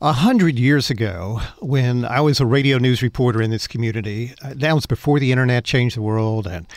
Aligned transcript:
A 0.00 0.12
hundred 0.12 0.60
years 0.60 0.90
ago, 0.90 1.40
when 1.58 2.04
I 2.04 2.20
was 2.20 2.38
a 2.38 2.46
radio 2.46 2.78
news 2.78 3.02
reporter 3.02 3.42
in 3.42 3.50
this 3.50 3.66
community, 3.66 4.32
uh, 4.44 4.54
that 4.54 4.72
was 4.72 4.86
before 4.86 5.18
the 5.18 5.32
internet 5.32 5.64
changed 5.64 5.96
the 5.96 6.02
world 6.02 6.46
and 6.46 6.68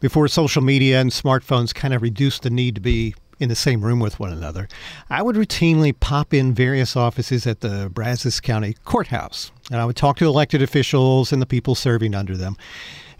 before 0.00 0.26
social 0.26 0.60
media 0.60 1.00
and 1.00 1.12
smartphones 1.12 1.72
kind 1.72 1.94
of 1.94 2.02
reduced 2.02 2.42
the 2.42 2.50
need 2.50 2.74
to 2.74 2.80
be 2.80 3.14
in 3.38 3.48
the 3.48 3.54
same 3.54 3.84
room 3.84 4.00
with 4.00 4.18
one 4.18 4.32
another, 4.32 4.66
I 5.08 5.22
would 5.22 5.36
routinely 5.36 5.94
pop 6.00 6.34
in 6.34 6.52
various 6.52 6.96
offices 6.96 7.46
at 7.46 7.60
the 7.60 7.90
Brazos 7.94 8.40
County 8.40 8.74
Courthouse. 8.84 9.52
And 9.70 9.80
I 9.80 9.84
would 9.84 9.94
talk 9.94 10.16
to 10.16 10.26
elected 10.26 10.60
officials 10.60 11.32
and 11.32 11.40
the 11.40 11.46
people 11.46 11.76
serving 11.76 12.12
under 12.12 12.36
them 12.36 12.56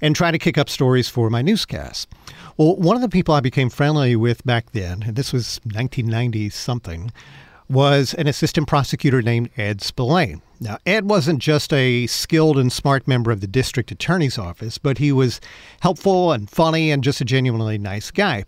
and 0.00 0.16
try 0.16 0.32
to 0.32 0.38
kick 0.38 0.58
up 0.58 0.68
stories 0.68 1.08
for 1.08 1.30
my 1.30 1.42
newscast. 1.42 2.08
Well, 2.56 2.74
one 2.74 2.96
of 2.96 3.02
the 3.02 3.08
people 3.08 3.34
I 3.34 3.40
became 3.40 3.70
friendly 3.70 4.16
with 4.16 4.44
back 4.44 4.72
then, 4.72 5.04
and 5.04 5.14
this 5.14 5.32
was 5.32 5.60
1990 5.62 6.50
something, 6.50 7.12
was 7.68 8.14
an 8.14 8.26
assistant 8.26 8.68
prosecutor 8.68 9.22
named 9.22 9.50
Ed 9.56 9.80
Spillane. 9.80 10.42
Now, 10.60 10.78
Ed 10.86 11.06
wasn't 11.06 11.40
just 11.40 11.72
a 11.72 12.06
skilled 12.06 12.58
and 12.58 12.72
smart 12.72 13.08
member 13.08 13.30
of 13.30 13.40
the 13.40 13.46
district 13.46 13.90
attorney's 13.90 14.38
office, 14.38 14.78
but 14.78 14.98
he 14.98 15.12
was 15.12 15.40
helpful 15.80 16.32
and 16.32 16.48
funny 16.48 16.90
and 16.90 17.02
just 17.02 17.20
a 17.20 17.24
genuinely 17.24 17.76
nice 17.78 18.10
guy, 18.10 18.44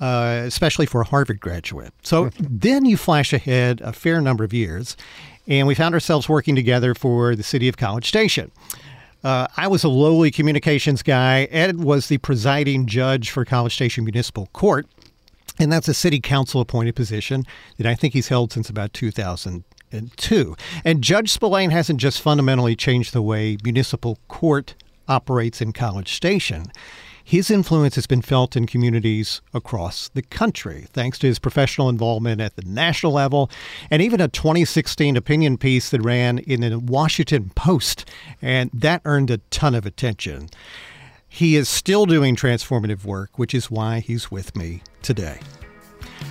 uh, 0.00 0.42
especially 0.44 0.86
for 0.86 1.00
a 1.00 1.04
Harvard 1.04 1.40
graduate. 1.40 1.92
So 2.02 2.30
then 2.38 2.84
you 2.84 2.96
flash 2.96 3.32
ahead 3.32 3.80
a 3.82 3.92
fair 3.92 4.20
number 4.20 4.44
of 4.44 4.52
years, 4.52 4.96
and 5.46 5.66
we 5.66 5.74
found 5.74 5.94
ourselves 5.94 6.28
working 6.28 6.54
together 6.54 6.94
for 6.94 7.34
the 7.34 7.42
city 7.42 7.68
of 7.68 7.76
College 7.76 8.06
Station. 8.06 8.50
Uh, 9.22 9.46
I 9.56 9.66
was 9.66 9.84
a 9.84 9.88
lowly 9.88 10.30
communications 10.30 11.02
guy. 11.02 11.44
Ed 11.50 11.82
was 11.82 12.08
the 12.08 12.18
presiding 12.18 12.86
judge 12.86 13.30
for 13.30 13.44
College 13.44 13.74
Station 13.74 14.04
Municipal 14.04 14.48
Court. 14.52 14.86
And 15.60 15.70
that's 15.70 15.88
a 15.88 15.94
city 15.94 16.20
council 16.20 16.62
appointed 16.62 16.96
position 16.96 17.44
that 17.76 17.86
I 17.86 17.94
think 17.94 18.14
he's 18.14 18.28
held 18.28 18.50
since 18.50 18.70
about 18.70 18.94
2002. 18.94 20.56
And 20.86 21.02
Judge 21.02 21.30
Spillane 21.30 21.70
hasn't 21.70 22.00
just 22.00 22.22
fundamentally 22.22 22.74
changed 22.74 23.12
the 23.12 23.20
way 23.20 23.58
municipal 23.62 24.18
court 24.26 24.74
operates 25.06 25.60
in 25.60 25.74
College 25.74 26.14
Station. 26.14 26.72
His 27.22 27.50
influence 27.50 27.94
has 27.96 28.06
been 28.06 28.22
felt 28.22 28.56
in 28.56 28.66
communities 28.66 29.42
across 29.52 30.08
the 30.08 30.22
country, 30.22 30.86
thanks 30.92 31.18
to 31.18 31.26
his 31.26 31.38
professional 31.38 31.90
involvement 31.90 32.40
at 32.40 32.56
the 32.56 32.64
national 32.64 33.12
level, 33.12 33.50
and 33.90 34.00
even 34.00 34.20
a 34.20 34.28
2016 34.28 35.14
opinion 35.16 35.58
piece 35.58 35.90
that 35.90 36.00
ran 36.00 36.38
in 36.38 36.62
the 36.62 36.78
Washington 36.78 37.52
Post, 37.54 38.04
and 38.40 38.70
that 38.72 39.02
earned 39.04 39.30
a 39.30 39.38
ton 39.50 39.74
of 39.74 39.84
attention. 39.84 40.48
He 41.28 41.54
is 41.54 41.68
still 41.68 42.06
doing 42.06 42.34
transformative 42.34 43.04
work, 43.04 43.38
which 43.38 43.54
is 43.54 43.70
why 43.70 44.00
he's 44.00 44.32
with 44.32 44.56
me 44.56 44.82
today. 45.00 45.38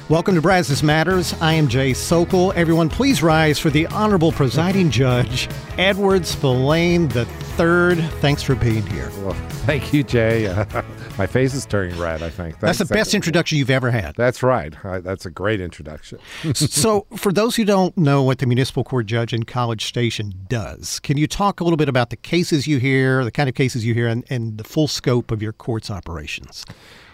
Welcome 0.10 0.34
to 0.34 0.42
Brazos 0.42 0.82
Matters. 0.82 1.36
I 1.40 1.54
am 1.54 1.68
Jay 1.68 1.92
Socol. 1.92 2.52
Everyone, 2.56 2.90
please 2.90 3.22
rise 3.22 3.60
for 3.60 3.70
the 3.70 3.86
Honorable 3.86 4.32
Presiding 4.32 4.90
Judge, 4.90 5.48
Edward 5.78 6.26
Spillane 6.26 7.04
III. 7.16 8.02
Thanks 8.20 8.42
for 8.42 8.56
being 8.56 8.84
here. 8.88 9.12
Well, 9.20 9.34
thank 9.68 9.94
you, 9.94 10.04
Jay. 10.04 10.48
Uh, 10.48 10.66
my 11.20 11.28
face 11.28 11.54
is 11.54 11.64
turning 11.68 11.96
red, 12.00 12.24
I 12.24 12.32
think. 12.32 12.58
Thanks. 12.58 12.80
That's 12.80 12.90
the 12.90 12.96
best 12.96 13.14
introduction 13.14 13.60
you've 13.60 13.70
ever 13.70 13.92
had. 13.92 14.16
That's 14.16 14.42
right. 14.42 14.74
Uh, 14.84 15.00
that's 15.00 15.28
a 15.28 15.30
great 15.30 15.62
introduction. 15.62 16.18
so, 16.56 17.06
for 17.16 17.32
those 17.32 17.56
who 17.56 17.64
don't 17.64 17.96
know 17.96 18.24
what 18.24 18.40
the 18.40 18.48
municipal 18.48 18.84
court 18.84 19.06
judge 19.06 19.32
in 19.32 19.44
College 19.44 19.86
Station 19.86 20.34
does, 20.48 21.00
can 21.02 21.18
you 21.18 21.28
talk 21.28 21.60
a 21.60 21.64
little 21.64 21.78
bit 21.78 21.88
about 21.88 22.10
the 22.10 22.18
cases 22.18 22.66
you 22.66 22.80
hear, 22.80 23.24
the 23.24 23.32
kind 23.32 23.48
of 23.48 23.54
cases 23.54 23.86
you 23.86 23.94
hear, 23.94 24.08
and, 24.08 24.26
and 24.28 24.58
the 24.58 24.64
full 24.64 24.88
scope 24.88 25.30
of 25.30 25.44
your 25.44 25.54
court's 25.54 25.92
operations? 25.92 26.66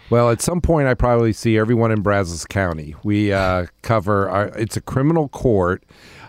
Well, 0.08 0.30
at 0.30 0.40
some 0.40 0.60
point, 0.60 0.86
I 0.86 0.94
probably 0.94 1.32
see 1.32 1.58
everyone 1.58 1.90
in 1.90 2.00
Brazos 2.00 2.44
County. 2.44 2.94
We 3.02 3.32
uh, 3.32 3.66
cover 3.82 4.28
our, 4.28 4.46
it's 4.56 4.76
a 4.76 4.80
criminal 4.80 5.28
court, 5.28 5.82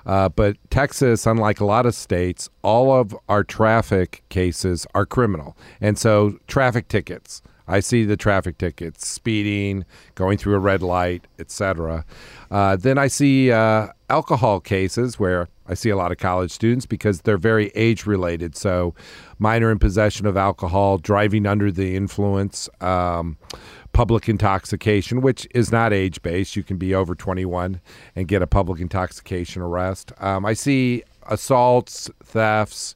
uh, 0.07 0.29
but 0.29 0.57
Texas, 0.71 1.27
unlike 1.27 1.59
a 1.59 1.65
lot 1.65 1.85
of 1.85 1.93
states, 1.93 2.49
all 2.63 2.91
of 2.91 3.15
our 3.29 3.43
traffic 3.43 4.23
cases 4.29 4.87
are 4.95 5.05
criminal, 5.05 5.55
and 5.79 5.95
so 5.97 6.39
traffic 6.47 6.87
tickets. 6.87 7.43
I 7.67 7.79
see 7.79 8.05
the 8.05 8.17
traffic 8.17 8.57
tickets, 8.57 9.07
speeding, 9.07 9.85
going 10.15 10.37
through 10.37 10.55
a 10.55 10.59
red 10.59 10.81
light, 10.81 11.25
etc. 11.39 12.05
Uh, 12.49 12.75
then 12.75 12.97
I 12.97 13.07
see 13.07 13.51
uh, 13.51 13.87
alcohol 14.09 14.59
cases 14.59 15.19
where 15.19 15.47
I 15.67 15.73
see 15.73 15.89
a 15.89 15.97
lot 15.97 16.11
of 16.11 16.17
college 16.17 16.51
students 16.51 16.85
because 16.85 17.21
they're 17.21 17.37
very 17.37 17.71
age 17.75 18.05
related. 18.05 18.55
So, 18.55 18.95
minor 19.37 19.71
in 19.71 19.79
possession 19.79 20.25
of 20.25 20.37
alcohol, 20.37 20.97
driving 20.97 21.45
under 21.45 21.71
the 21.71 21.95
influence, 21.95 22.69
um, 22.79 23.37
public 23.91 24.29
intoxication, 24.29 25.21
which 25.21 25.47
is 25.53 25.71
not 25.71 25.91
age 25.91 26.21
based. 26.21 26.55
You 26.55 26.63
can 26.63 26.77
be 26.77 26.93
over 26.95 27.15
21 27.15 27.81
and 28.15 28.27
get 28.27 28.41
a 28.41 28.47
public 28.47 28.79
intoxication 28.79 29.61
arrest. 29.61 30.13
Um, 30.19 30.45
I 30.45 30.53
see 30.53 31.03
assaults, 31.27 32.09
thefts. 32.23 32.95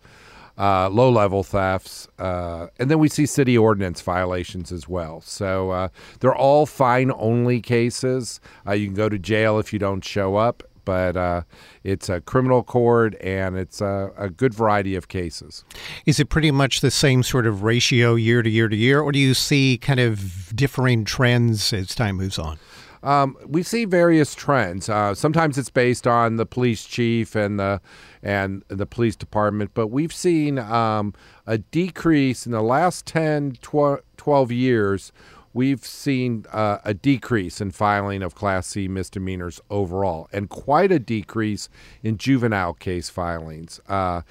Uh, 0.61 0.87
low 0.89 1.09
level 1.09 1.41
thefts, 1.41 2.07
uh, 2.19 2.67
and 2.77 2.91
then 2.91 2.99
we 2.99 3.09
see 3.09 3.25
city 3.25 3.57
ordinance 3.57 3.99
violations 3.99 4.71
as 4.71 4.87
well. 4.87 5.19
So 5.21 5.71
uh, 5.71 5.87
they're 6.19 6.35
all 6.35 6.67
fine 6.67 7.11
only 7.17 7.61
cases. 7.61 8.39
Uh, 8.67 8.73
you 8.73 8.85
can 8.85 8.93
go 8.93 9.09
to 9.09 9.17
jail 9.17 9.57
if 9.57 9.73
you 9.73 9.79
don't 9.79 10.05
show 10.05 10.35
up, 10.35 10.61
but 10.85 11.17
uh, 11.17 11.41
it's 11.83 12.09
a 12.09 12.21
criminal 12.21 12.61
court 12.61 13.15
and 13.21 13.57
it's 13.57 13.81
a, 13.81 14.11
a, 14.15 14.29
good 14.29 14.53
variety 14.53 14.93
of 14.95 15.07
cases. 15.07 15.63
Is 16.05 16.19
it 16.19 16.29
pretty 16.29 16.51
much 16.51 16.81
the 16.81 16.91
same 16.91 17.23
sort 17.23 17.47
of 17.47 17.63
ratio 17.63 18.13
year 18.13 18.43
to 18.43 18.49
year 18.49 18.67
to 18.67 18.75
year, 18.75 19.01
or 19.01 19.11
do 19.11 19.17
you 19.17 19.33
see 19.33 19.79
kind 19.79 19.99
of 19.99 20.55
differing 20.55 21.05
trends 21.05 21.73
as 21.73 21.95
time 21.95 22.17
moves 22.17 22.37
on? 22.37 22.59
Um, 23.03 23.35
we 23.47 23.63
see 23.63 23.85
various 23.85 24.35
trends. 24.35 24.87
Uh, 24.87 25.15
sometimes 25.15 25.57
it's 25.57 25.71
based 25.71 26.05
on 26.05 26.35
the 26.35 26.45
police 26.45 26.85
chief 26.85 27.35
and 27.35 27.59
the 27.59 27.81
and 28.23 28.63
the 28.67 28.85
police 28.85 29.15
department, 29.15 29.71
but 29.73 29.87
we've 29.87 30.13
seen 30.13 30.59
um, 30.59 31.13
a 31.47 31.57
decrease 31.57 32.45
in 32.45 32.51
the 32.51 32.61
last 32.61 33.05
10, 33.05 33.57
12 33.61 34.51
years 34.51 35.11
we've 35.53 35.85
seen 35.85 36.45
uh, 36.51 36.77
a 36.83 36.93
decrease 36.93 37.61
in 37.61 37.71
filing 37.71 38.21
of 38.21 38.35
Class 38.35 38.67
C 38.67 38.87
misdemeanors 38.87 39.59
overall, 39.69 40.27
and 40.31 40.49
quite 40.49 40.91
a 40.91 40.99
decrease 40.99 41.69
in 42.03 42.17
juvenile 42.17 42.73
case 42.73 43.09
filings. 43.09 43.79
Uh, 43.87 44.21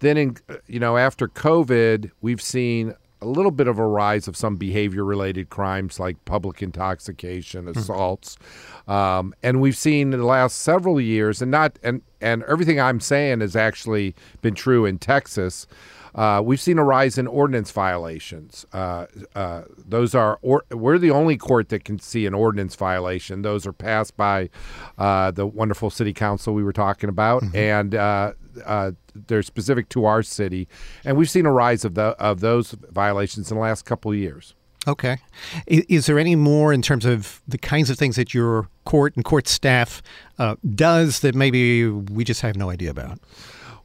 then, 0.00 0.16
in 0.16 0.36
you 0.66 0.78
know, 0.78 0.96
after 0.96 1.28
COVID, 1.28 2.10
we've 2.20 2.42
seen 2.42 2.94
a 3.22 3.26
little 3.26 3.50
bit 3.50 3.66
of 3.66 3.78
a 3.78 3.86
rise 3.86 4.28
of 4.28 4.36
some 4.36 4.56
behavior-related 4.56 5.48
crimes 5.48 5.98
like 5.98 6.22
public 6.26 6.62
intoxication, 6.62 7.64
hmm. 7.64 7.78
assaults, 7.78 8.36
um, 8.86 9.34
and 9.42 9.60
we've 9.60 9.76
seen 9.76 10.12
in 10.12 10.18
the 10.18 10.26
last 10.26 10.58
several 10.58 11.00
years, 11.00 11.40
and 11.40 11.50
not 11.50 11.78
and 11.82 12.02
and 12.26 12.42
everything 12.44 12.80
I'm 12.80 13.00
saying 13.00 13.40
has 13.40 13.54
actually 13.54 14.14
been 14.42 14.54
true 14.54 14.84
in 14.84 14.98
Texas. 14.98 15.66
Uh, 16.14 16.40
we've 16.42 16.60
seen 16.60 16.78
a 16.78 16.84
rise 16.84 17.18
in 17.18 17.26
ordinance 17.26 17.70
violations. 17.70 18.64
Uh, 18.72 19.06
uh, 19.34 19.62
those 19.86 20.14
are 20.14 20.38
or, 20.42 20.64
we're 20.70 20.98
the 20.98 21.10
only 21.10 21.36
court 21.36 21.68
that 21.68 21.84
can 21.84 21.98
see 21.98 22.26
an 22.26 22.34
ordinance 22.34 22.74
violation. 22.74 23.42
Those 23.42 23.66
are 23.66 23.72
passed 23.72 24.16
by 24.16 24.48
uh, 24.98 25.30
the 25.30 25.46
wonderful 25.46 25.90
city 25.90 26.14
council 26.14 26.54
we 26.54 26.64
were 26.64 26.72
talking 26.72 27.10
about, 27.10 27.42
mm-hmm. 27.42 27.56
and 27.56 27.94
uh, 27.94 28.32
uh, 28.64 28.92
they're 29.14 29.42
specific 29.42 29.88
to 29.90 30.06
our 30.06 30.22
city. 30.22 30.66
And 31.04 31.18
we've 31.18 31.30
seen 31.30 31.46
a 31.46 31.52
rise 31.52 31.84
of 31.84 31.94
the 31.94 32.16
of 32.18 32.40
those 32.40 32.72
violations 32.90 33.50
in 33.50 33.56
the 33.56 33.62
last 33.62 33.84
couple 33.84 34.10
of 34.10 34.16
years. 34.16 34.54
Okay. 34.86 35.18
Is, 35.66 36.06
there 36.06 36.18
any 36.18 36.36
more 36.36 36.72
in 36.72 36.80
terms 36.80 37.04
of 37.04 37.42
the 37.48 37.58
kinds 37.58 37.90
of 37.90 37.98
things 37.98 38.16
that 38.16 38.32
your 38.32 38.68
court 38.84 39.16
and 39.16 39.24
court 39.24 39.48
staff 39.48 40.00
uh, 40.38 40.54
does 40.74 41.20
that 41.20 41.34
maybe 41.34 41.88
we 41.88 42.22
just 42.22 42.40
have 42.42 42.56
no 42.56 42.70
idea 42.70 42.90
about? 42.90 43.18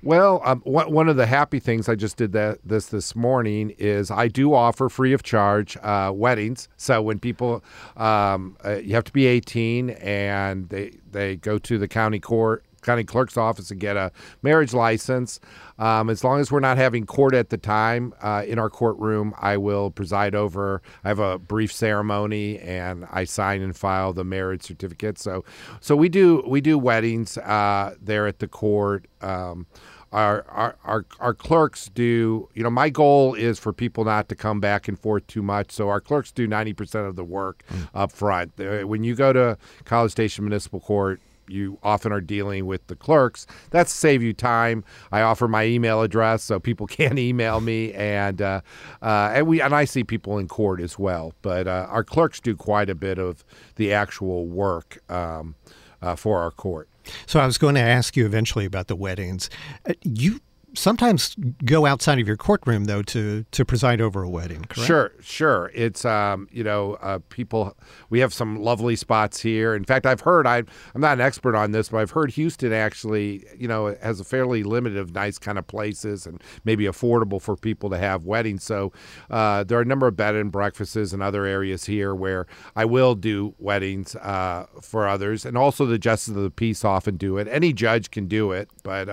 Well, 0.03 0.41
um, 0.43 0.61
one 0.61 1.09
of 1.09 1.15
the 1.15 1.27
happy 1.27 1.59
things 1.59 1.87
I 1.87 1.93
just 1.93 2.17
did 2.17 2.31
that 2.33 2.57
this 2.65 2.87
this 2.87 3.15
morning 3.15 3.75
is 3.77 4.09
I 4.09 4.29
do 4.29 4.53
offer 4.53 4.89
free 4.89 5.13
of 5.13 5.21
charge 5.21 5.77
uh, 5.77 6.11
weddings. 6.13 6.69
So 6.77 7.03
when 7.03 7.19
people, 7.19 7.63
um, 7.97 8.57
uh, 8.65 8.77
you 8.77 8.95
have 8.95 9.03
to 9.03 9.11
be 9.11 9.27
18 9.27 9.91
and 9.91 10.69
they 10.69 10.93
they 11.11 11.35
go 11.35 11.59
to 11.59 11.77
the 11.77 11.87
county 11.87 12.19
court 12.19 12.65
county 12.81 13.03
clerk's 13.03 13.37
office 13.37 13.71
and 13.71 13.79
get 13.79 13.97
a 13.97 14.11
marriage 14.41 14.73
license. 14.73 15.39
Um, 15.79 16.09
as 16.09 16.23
long 16.23 16.39
as 16.39 16.51
we're 16.51 16.59
not 16.59 16.77
having 16.77 17.05
court 17.05 17.33
at 17.33 17.49
the 17.49 17.57
time 17.57 18.13
uh, 18.21 18.43
in 18.47 18.59
our 18.59 18.69
courtroom, 18.69 19.33
I 19.39 19.57
will 19.57 19.89
preside 19.89 20.35
over. 20.35 20.81
I 21.03 21.07
have 21.07 21.19
a 21.19 21.39
brief 21.39 21.71
ceremony 21.71 22.59
and 22.59 23.07
I 23.11 23.23
sign 23.23 23.61
and 23.61 23.75
file 23.75 24.13
the 24.13 24.23
marriage 24.23 24.63
certificate. 24.63 25.17
So, 25.17 25.43
so 25.79 25.95
we 25.95 26.09
do 26.09 26.43
we 26.47 26.61
do 26.61 26.77
weddings 26.77 27.37
uh, 27.37 27.95
there 28.01 28.27
at 28.27 28.39
the 28.39 28.47
court. 28.47 29.07
Um, 29.21 29.65
our, 30.11 30.45
our, 30.49 30.75
our, 30.83 31.05
our 31.19 31.33
clerks 31.33 31.89
do, 31.93 32.49
you 32.53 32.63
know, 32.63 32.69
my 32.69 32.89
goal 32.89 33.33
is 33.33 33.57
for 33.57 33.71
people 33.71 34.03
not 34.03 34.27
to 34.29 34.35
come 34.35 34.59
back 34.59 34.87
and 34.87 34.99
forth 34.99 35.25
too 35.27 35.41
much. 35.41 35.71
So 35.71 35.89
our 35.89 36.01
clerks 36.01 36.31
do 36.31 36.47
90% 36.47 37.07
of 37.07 37.15
the 37.15 37.23
work 37.23 37.63
mm. 37.71 37.87
up 37.93 38.11
front. 38.11 38.51
When 38.57 39.03
you 39.03 39.15
go 39.15 39.31
to 39.31 39.57
College 39.85 40.11
Station 40.11 40.43
Municipal 40.43 40.81
Court, 40.81 41.21
you 41.47 41.77
often 41.83 42.11
are 42.11 42.21
dealing 42.21 42.65
with 42.65 42.85
the 42.87 42.95
clerks. 42.95 43.47
That's 43.69 43.91
save 43.91 44.23
you 44.23 44.33
time. 44.33 44.83
I 45.11 45.21
offer 45.21 45.47
my 45.47 45.65
email 45.65 46.01
address 46.01 46.43
so 46.43 46.59
people 46.59 46.87
can 47.01 47.17
email 47.17 47.61
me, 47.61 47.93
and 47.93 48.41
uh, 48.41 48.61
uh, 49.01 49.31
and 49.33 49.47
we 49.47 49.61
and 49.61 49.73
I 49.73 49.85
see 49.85 50.03
people 50.03 50.37
in 50.37 50.47
court 50.47 50.81
as 50.81 50.97
well. 50.97 51.33
But 51.41 51.67
uh, 51.67 51.87
our 51.89 52.03
clerks 52.03 52.39
do 52.39 52.55
quite 52.55 52.89
a 52.89 52.95
bit 52.95 53.17
of 53.17 53.43
the 53.75 53.93
actual 53.93 54.45
work. 54.45 54.99
Um, 55.09 55.55
uh, 56.01 56.15
for 56.15 56.41
our 56.41 56.51
court. 56.51 56.89
So 57.25 57.39
I 57.39 57.45
was 57.45 57.57
going 57.57 57.75
to 57.75 57.81
ask 57.81 58.15
you 58.15 58.25
eventually 58.25 58.65
about 58.65 58.87
the 58.87 58.95
weddings. 58.95 59.49
Uh, 59.87 59.93
you 60.03 60.39
sometimes 60.73 61.35
go 61.65 61.85
outside 61.85 62.19
of 62.19 62.27
your 62.27 62.37
courtroom 62.37 62.85
though 62.85 63.01
to 63.01 63.45
to 63.51 63.65
preside 63.65 63.99
over 63.99 64.23
a 64.23 64.29
wedding 64.29 64.63
correct? 64.63 64.87
sure 64.87 65.11
sure. 65.21 65.71
It's 65.73 66.05
um, 66.05 66.47
you 66.51 66.63
know 66.63 66.93
uh, 66.95 67.19
people 67.29 67.75
we 68.09 68.19
have 68.19 68.33
some 68.33 68.61
lovely 68.61 68.95
spots 68.95 69.41
here. 69.41 69.75
In 69.75 69.83
fact 69.83 70.05
i've 70.05 70.21
heard 70.21 70.47
I, 70.47 70.57
i'm 70.95 71.01
not 71.01 71.13
an 71.13 71.21
expert 71.21 71.55
on 71.55 71.71
this 71.71 71.89
but 71.89 71.97
i've 71.97 72.11
heard 72.11 72.31
houston 72.31 72.73
actually 72.73 73.45
you 73.57 73.67
know 73.67 73.95
has 74.01 74.19
a 74.19 74.23
fairly 74.23 74.63
limited 74.63 74.97
of 74.97 75.13
nice 75.13 75.37
kind 75.37 75.57
of 75.57 75.67
places 75.67 76.25
and 76.25 76.41
maybe 76.63 76.85
affordable 76.85 77.41
for 77.41 77.55
people 77.55 77.89
to 77.89 77.97
have 77.97 78.25
weddings. 78.25 78.63
So 78.63 78.91
uh, 79.29 79.63
there 79.63 79.77
are 79.77 79.81
a 79.81 79.85
number 79.85 80.07
of 80.07 80.15
bed 80.15 80.35
and 80.35 80.51
breakfasts 80.51 81.13
and 81.13 81.21
other 81.21 81.45
areas 81.45 81.85
here 81.85 82.13
where 82.13 82.45
i 82.75 82.85
will 82.85 83.15
do 83.15 83.55
weddings 83.59 84.15
uh, 84.15 84.65
for 84.81 85.07
others. 85.07 85.45
And 85.45 85.57
also 85.57 85.85
the 85.85 85.99
justice 85.99 86.35
of 86.35 86.43
the 86.43 86.51
peace 86.51 86.85
often 86.85 87.17
do 87.17 87.37
it. 87.37 87.47
Any 87.47 87.73
judge 87.73 88.11
can 88.11 88.27
do 88.27 88.51
it 88.51 88.69
but 88.83 89.09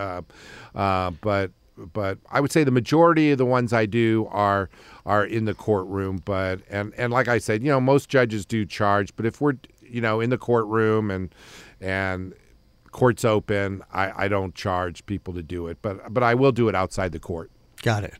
uh, 0.79 1.11
but 1.21 1.51
but 1.77 2.19
I 2.31 2.41
would 2.41 2.51
say 2.51 2.65
the 2.65 2.71
majority 2.71 3.31
of 3.33 3.39
the 3.39 3.45
ones 3.45 3.73
I 3.73 3.87
do 3.87 4.27
are 4.31 4.71
are 5.05 5.25
in 5.25 5.45
the 5.45 5.55
courtroom. 5.55 6.23
But 6.25 6.61
and 6.71 6.95
and 6.97 7.13
like 7.13 7.29
I 7.29 7.39
said, 7.39 7.63
you 7.63 7.71
know, 7.71 7.81
most 7.81 8.09
judges 8.09 8.47
do 8.47 8.65
charge. 8.65 9.15
But 9.17 9.27
if 9.27 9.41
we're 9.41 9.55
you 9.83 10.01
know 10.01 10.21
in 10.21 10.31
the 10.31 10.39
courtroom 10.39 11.11
and 11.11 11.35
and 11.81 12.35
court's 12.93 13.25
open, 13.25 13.83
I, 13.93 14.25
I 14.25 14.29
don't 14.29 14.55
charge 14.55 15.05
people 15.07 15.35
to 15.35 15.43
do 15.43 15.67
it. 15.67 15.79
But 15.83 16.13
but 16.13 16.23
I 16.23 16.35
will 16.35 16.53
do 16.53 16.69
it 16.69 16.75
outside 16.75 17.13
the 17.13 17.21
court. 17.21 17.51
Got 17.83 18.05
it. 18.05 18.15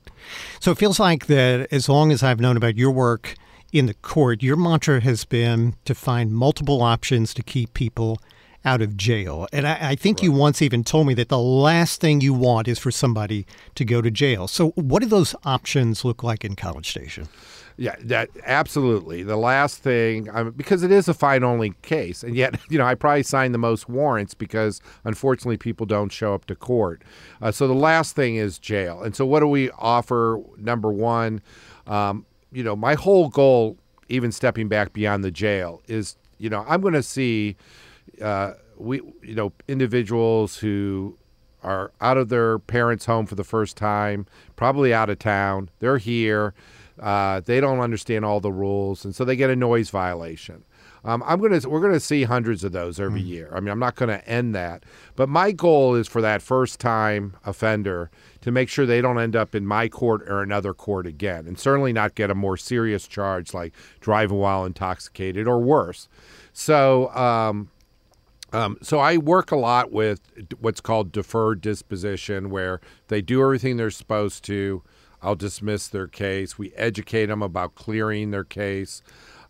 So 0.61 0.73
it 0.73 0.79
feels 0.79 1.01
like 1.01 1.27
that 1.27 1.73
as 1.73 1.89
long 1.89 2.13
as 2.13 2.23
I've 2.23 2.41
known 2.41 2.57
about 2.57 2.77
your 2.77 2.93
work 2.93 3.35
in 3.73 3.87
the 3.87 3.95
court, 3.95 4.43
your 4.43 4.57
mantra 4.57 5.01
has 5.01 5.25
been 5.25 5.75
to 5.85 5.95
find 5.95 6.33
multiple 6.33 6.81
options 6.81 7.35
to 7.35 7.43
keep 7.43 7.75
people 7.75 8.21
out 8.65 8.83
of 8.83 8.97
jail. 8.97 9.47
And 9.53 9.67
I, 9.67 9.91
I 9.91 9.95
think 9.95 10.19
right. 10.19 10.25
you 10.25 10.33
once 10.33 10.63
even 10.63 10.85
told 10.85 11.07
me 11.07 11.15
that 11.15 11.29
the 11.29 11.39
last 11.39 12.01
thing 12.01 12.21
you 12.21 12.35
want 12.35 12.69
is 12.69 12.79
for 12.79 12.91
somebody 12.91 13.47
to 13.75 13.85
go 13.85 14.03
to 14.03 14.11
jail. 14.11 14.49
So, 14.49 14.71
what 14.71 15.03
do 15.03 15.09
those 15.09 15.35
options 15.45 16.05
look 16.05 16.23
like 16.23 16.45
in 16.45 16.57
College 16.57 16.89
Station? 16.89 17.29
Yeah, 17.81 17.95
that 18.01 18.31
absolutely. 18.45 19.23
The 19.23 19.37
last 19.37 19.79
thing, 19.85 20.29
um, 20.31 20.51
because 20.51 20.83
it 20.83 20.91
is 20.91 21.07
a 21.07 21.15
fine 21.15 21.45
only 21.45 21.75
case, 21.83 22.25
and 22.25 22.35
yet, 22.35 22.59
you 22.69 22.77
know, 22.77 22.85
I 22.85 22.97
probably 22.97 23.23
signed 23.23 23.55
the 23.55 23.59
most 23.59 23.89
warrants 23.89 24.35
because 24.35 24.81
unfortunately 25.05 25.59
people 25.59 25.87
don't 25.87 26.11
show 26.11 26.35
up 26.35 26.47
to 26.47 26.57
court. 26.57 27.03
Uh, 27.41 27.53
so 27.53 27.69
the 27.69 27.75
last 27.75 28.17
thing 28.17 28.35
is 28.35 28.59
jail. 28.59 29.03
And 29.03 29.15
so, 29.15 29.25
what 29.25 29.41
do 29.41 29.47
we 29.47 29.71
offer? 29.71 30.43
Number 30.57 30.91
one, 30.91 31.41
um, 31.87 32.27
you 32.51 32.65
know, 32.65 32.75
my 32.75 32.95
whole 32.95 33.29
goal, 33.29 33.77
even 34.09 34.33
stepping 34.33 34.67
back 34.67 34.93
beyond 34.93 35.23
the 35.23 35.31
jail, 35.31 35.81
is, 35.87 36.17
you 36.39 36.51
know, 36.51 36.65
I'm 36.67 36.81
going 36.81 36.95
to 36.95 37.03
see 37.03 37.57
uh, 38.21 38.53
we 38.77 39.01
you 39.23 39.35
know 39.35 39.53
individuals 39.67 40.59
who 40.59 41.19
are 41.63 41.93
out 42.01 42.17
of 42.17 42.29
their 42.29 42.59
parents' 42.59 43.07
home 43.07 43.27
for 43.27 43.35
the 43.35 43.45
first 43.45 43.77
time, 43.77 44.27
probably 44.57 44.95
out 44.95 45.11
of 45.11 45.19
town. 45.19 45.71
They're 45.81 45.99
here. 45.99 46.55
Uh, 46.99 47.41
they 47.41 47.61
don't 47.61 47.81
understand 47.81 48.25
all 48.25 48.41
the 48.41 48.53
rules, 48.53 49.05
and 49.05 49.15
so 49.15 49.25
they 49.25 49.37
get 49.37 49.51
a 49.51 49.57
noise 49.57 49.91
violation. 49.91 50.65
Um, 51.05 51.23
I'm 51.27 51.41
gonna 51.41 51.61
we're 51.69 51.81
gonna 51.81 52.01
see 52.01 52.25
hundreds 52.25 52.65
of 52.65 52.73
those 52.73 52.99
every 52.99 53.23
mm. 53.23 53.29
year. 53.29 53.53
I 53.55 53.61
mean, 53.61 53.71
I'm 53.71 53.79
not 53.79 53.95
gonna 53.95 54.23
end 54.27 54.55
that, 54.55 54.85
but 55.15 55.29
my 55.29 55.53
goal 55.53 55.95
is 55.95 56.09
for 56.09 56.21
that 56.23 56.43
first 56.43 56.81
time 56.81 57.37
offender 57.45 58.11
to 58.41 58.51
make 58.51 58.69
sure 58.69 58.85
they 58.85 59.01
don't 59.01 59.19
end 59.19 59.37
up 59.37 59.55
in 59.55 59.65
my 59.65 59.89
court 59.89 60.23
or 60.29 60.43
another 60.43 60.75
court 60.75 61.07
again, 61.07 61.47
and 61.47 61.59
certainly 61.59 61.93
not 61.93 62.15
get 62.15 62.31
a 62.31 62.35
more 62.35 62.57
serious 62.57 63.07
charge 63.07 63.55
like 63.55 63.73
driving 64.01 64.39
while 64.39 64.65
intoxicated 64.65 65.47
or 65.47 65.61
worse. 65.61 66.09
So. 66.53 67.15
Um, 67.15 67.71
um, 68.53 68.79
so 68.83 68.99
I 68.99 69.17
work 69.17 69.51
a 69.51 69.57
lot 69.57 69.93
with 69.93 70.21
what's 70.59 70.81
called 70.81 71.13
deferred 71.13 71.61
disposition, 71.61 72.51
where 72.51 72.81
they 73.09 73.21
do 73.21 73.43
everything 73.43 73.77
they're 73.77 73.91
supposed 73.91 74.45
to. 74.45 74.83
I'll 75.21 75.35
dismiss 75.35 75.89
their 75.89 76.07
case. 76.07 76.59
We 76.59 76.73
educate 76.75 77.27
them 77.27 77.43
about 77.43 77.75
clearing 77.75 78.31
their 78.31 78.45
case, 78.45 79.03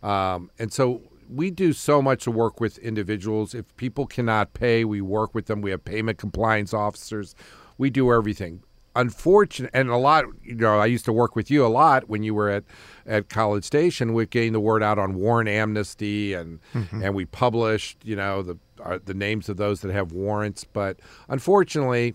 um, 0.03 0.51
and 0.59 0.73
so 0.73 1.03
we 1.29 1.51
do 1.51 1.73
so 1.73 2.01
much 2.01 2.25
to 2.25 2.31
work 2.31 2.61
with 2.61 2.79
individuals. 2.79 3.55
If 3.55 3.77
people 3.77 4.07
cannot 4.07 4.55
pay, 4.55 4.85
we 4.85 5.01
work 5.01 5.35
with 5.35 5.47
them. 5.47 5.61
We 5.61 5.71
have 5.73 5.85
payment 5.85 6.19
compliance 6.19 6.73
officers. 6.73 7.35
We 7.77 7.91
do 7.91 8.13
everything 8.13 8.63
unfortunate 8.97 9.71
and 9.75 9.91
a 9.91 9.97
lot 9.97 10.25
you 10.43 10.57
know 10.57 10.79
i 10.79 10.87
used 10.87 11.05
to 11.05 11.13
work 11.13 11.37
with 11.37 11.51
you 11.51 11.65
a 11.65 11.69
lot 11.69 12.09
when 12.09 12.23
you 12.23 12.35
were 12.35 12.49
at 12.49 12.65
at 13.09 13.29
college 13.29 13.65
station. 13.65 14.13
With 14.13 14.31
getting 14.31 14.53
the 14.53 14.61
word 14.61 14.83
out 14.83 14.99
on 14.99 15.15
warrant 15.15 15.49
amnesty 15.49 16.35
and 16.35 16.61
mm-hmm. 16.75 17.03
and 17.03 17.15
we 17.15 17.25
published 17.25 17.99
you 18.05 18.15
know 18.15 18.43
the 18.43 18.59
uh, 18.85 18.99
the 19.05 19.15
names 19.15 19.49
of 19.49 19.57
those 19.57 19.81
that 19.81 19.91
have 19.91 20.13
warrants. 20.13 20.65
But 20.65 21.01
unfortunately 21.29 22.15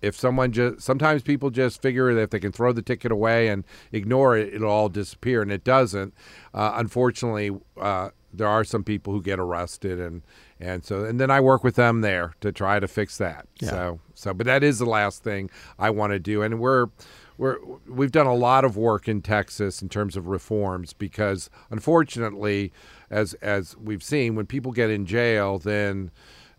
if 0.00 0.16
someone 0.16 0.52
just 0.52 0.80
sometimes 0.80 1.22
people 1.22 1.50
just 1.50 1.82
figure 1.82 2.14
that 2.14 2.20
if 2.20 2.30
they 2.30 2.38
can 2.38 2.52
throw 2.52 2.72
the 2.72 2.82
ticket 2.82 3.10
away 3.10 3.48
and 3.48 3.64
ignore 3.90 4.36
it 4.36 4.54
it'll 4.54 4.70
all 4.70 4.88
disappear 4.88 5.42
and 5.42 5.50
it 5.50 5.64
doesn't. 5.64 6.14
Uh, 6.54 6.72
unfortunately 6.76 7.50
uh, 7.80 8.10
there 8.32 8.46
are 8.46 8.62
some 8.62 8.84
people 8.84 9.12
who 9.12 9.20
get 9.20 9.40
arrested 9.40 9.98
and 9.98 10.22
and 10.60 10.84
so 10.84 11.04
and 11.04 11.20
then 11.20 11.30
I 11.30 11.40
work 11.40 11.62
with 11.64 11.76
them 11.76 12.00
there 12.00 12.34
to 12.40 12.52
try 12.52 12.80
to 12.80 12.88
fix 12.88 13.18
that. 13.18 13.46
Yeah. 13.60 13.70
So 13.70 14.00
so 14.14 14.34
but 14.34 14.46
that 14.46 14.62
is 14.62 14.78
the 14.78 14.86
last 14.86 15.22
thing 15.22 15.50
I 15.78 15.90
want 15.90 16.12
to 16.12 16.18
do 16.18 16.42
and 16.42 16.60
we're 16.60 16.88
we're 17.36 17.58
we've 17.86 18.10
done 18.10 18.26
a 18.26 18.34
lot 18.34 18.64
of 18.64 18.76
work 18.76 19.08
in 19.08 19.22
Texas 19.22 19.80
in 19.80 19.88
terms 19.88 20.16
of 20.16 20.26
reforms 20.26 20.92
because 20.92 21.48
unfortunately 21.70 22.72
as 23.10 23.34
as 23.34 23.76
we've 23.76 24.02
seen 24.02 24.34
when 24.34 24.46
people 24.46 24.72
get 24.72 24.90
in 24.90 25.06
jail 25.06 25.58
then 25.58 26.10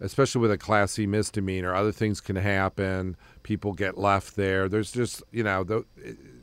especially 0.01 0.41
with 0.41 0.51
a 0.51 0.57
class 0.57 0.93
C 0.93 1.05
misdemeanor 1.05 1.73
other 1.73 1.91
things 1.91 2.21
can 2.21 2.35
happen 2.35 3.15
people 3.43 3.73
get 3.73 3.97
left 3.97 4.35
there 4.35 4.69
there's 4.69 4.91
just 4.91 5.23
you 5.31 5.43
know 5.43 5.63
the, 5.63 5.85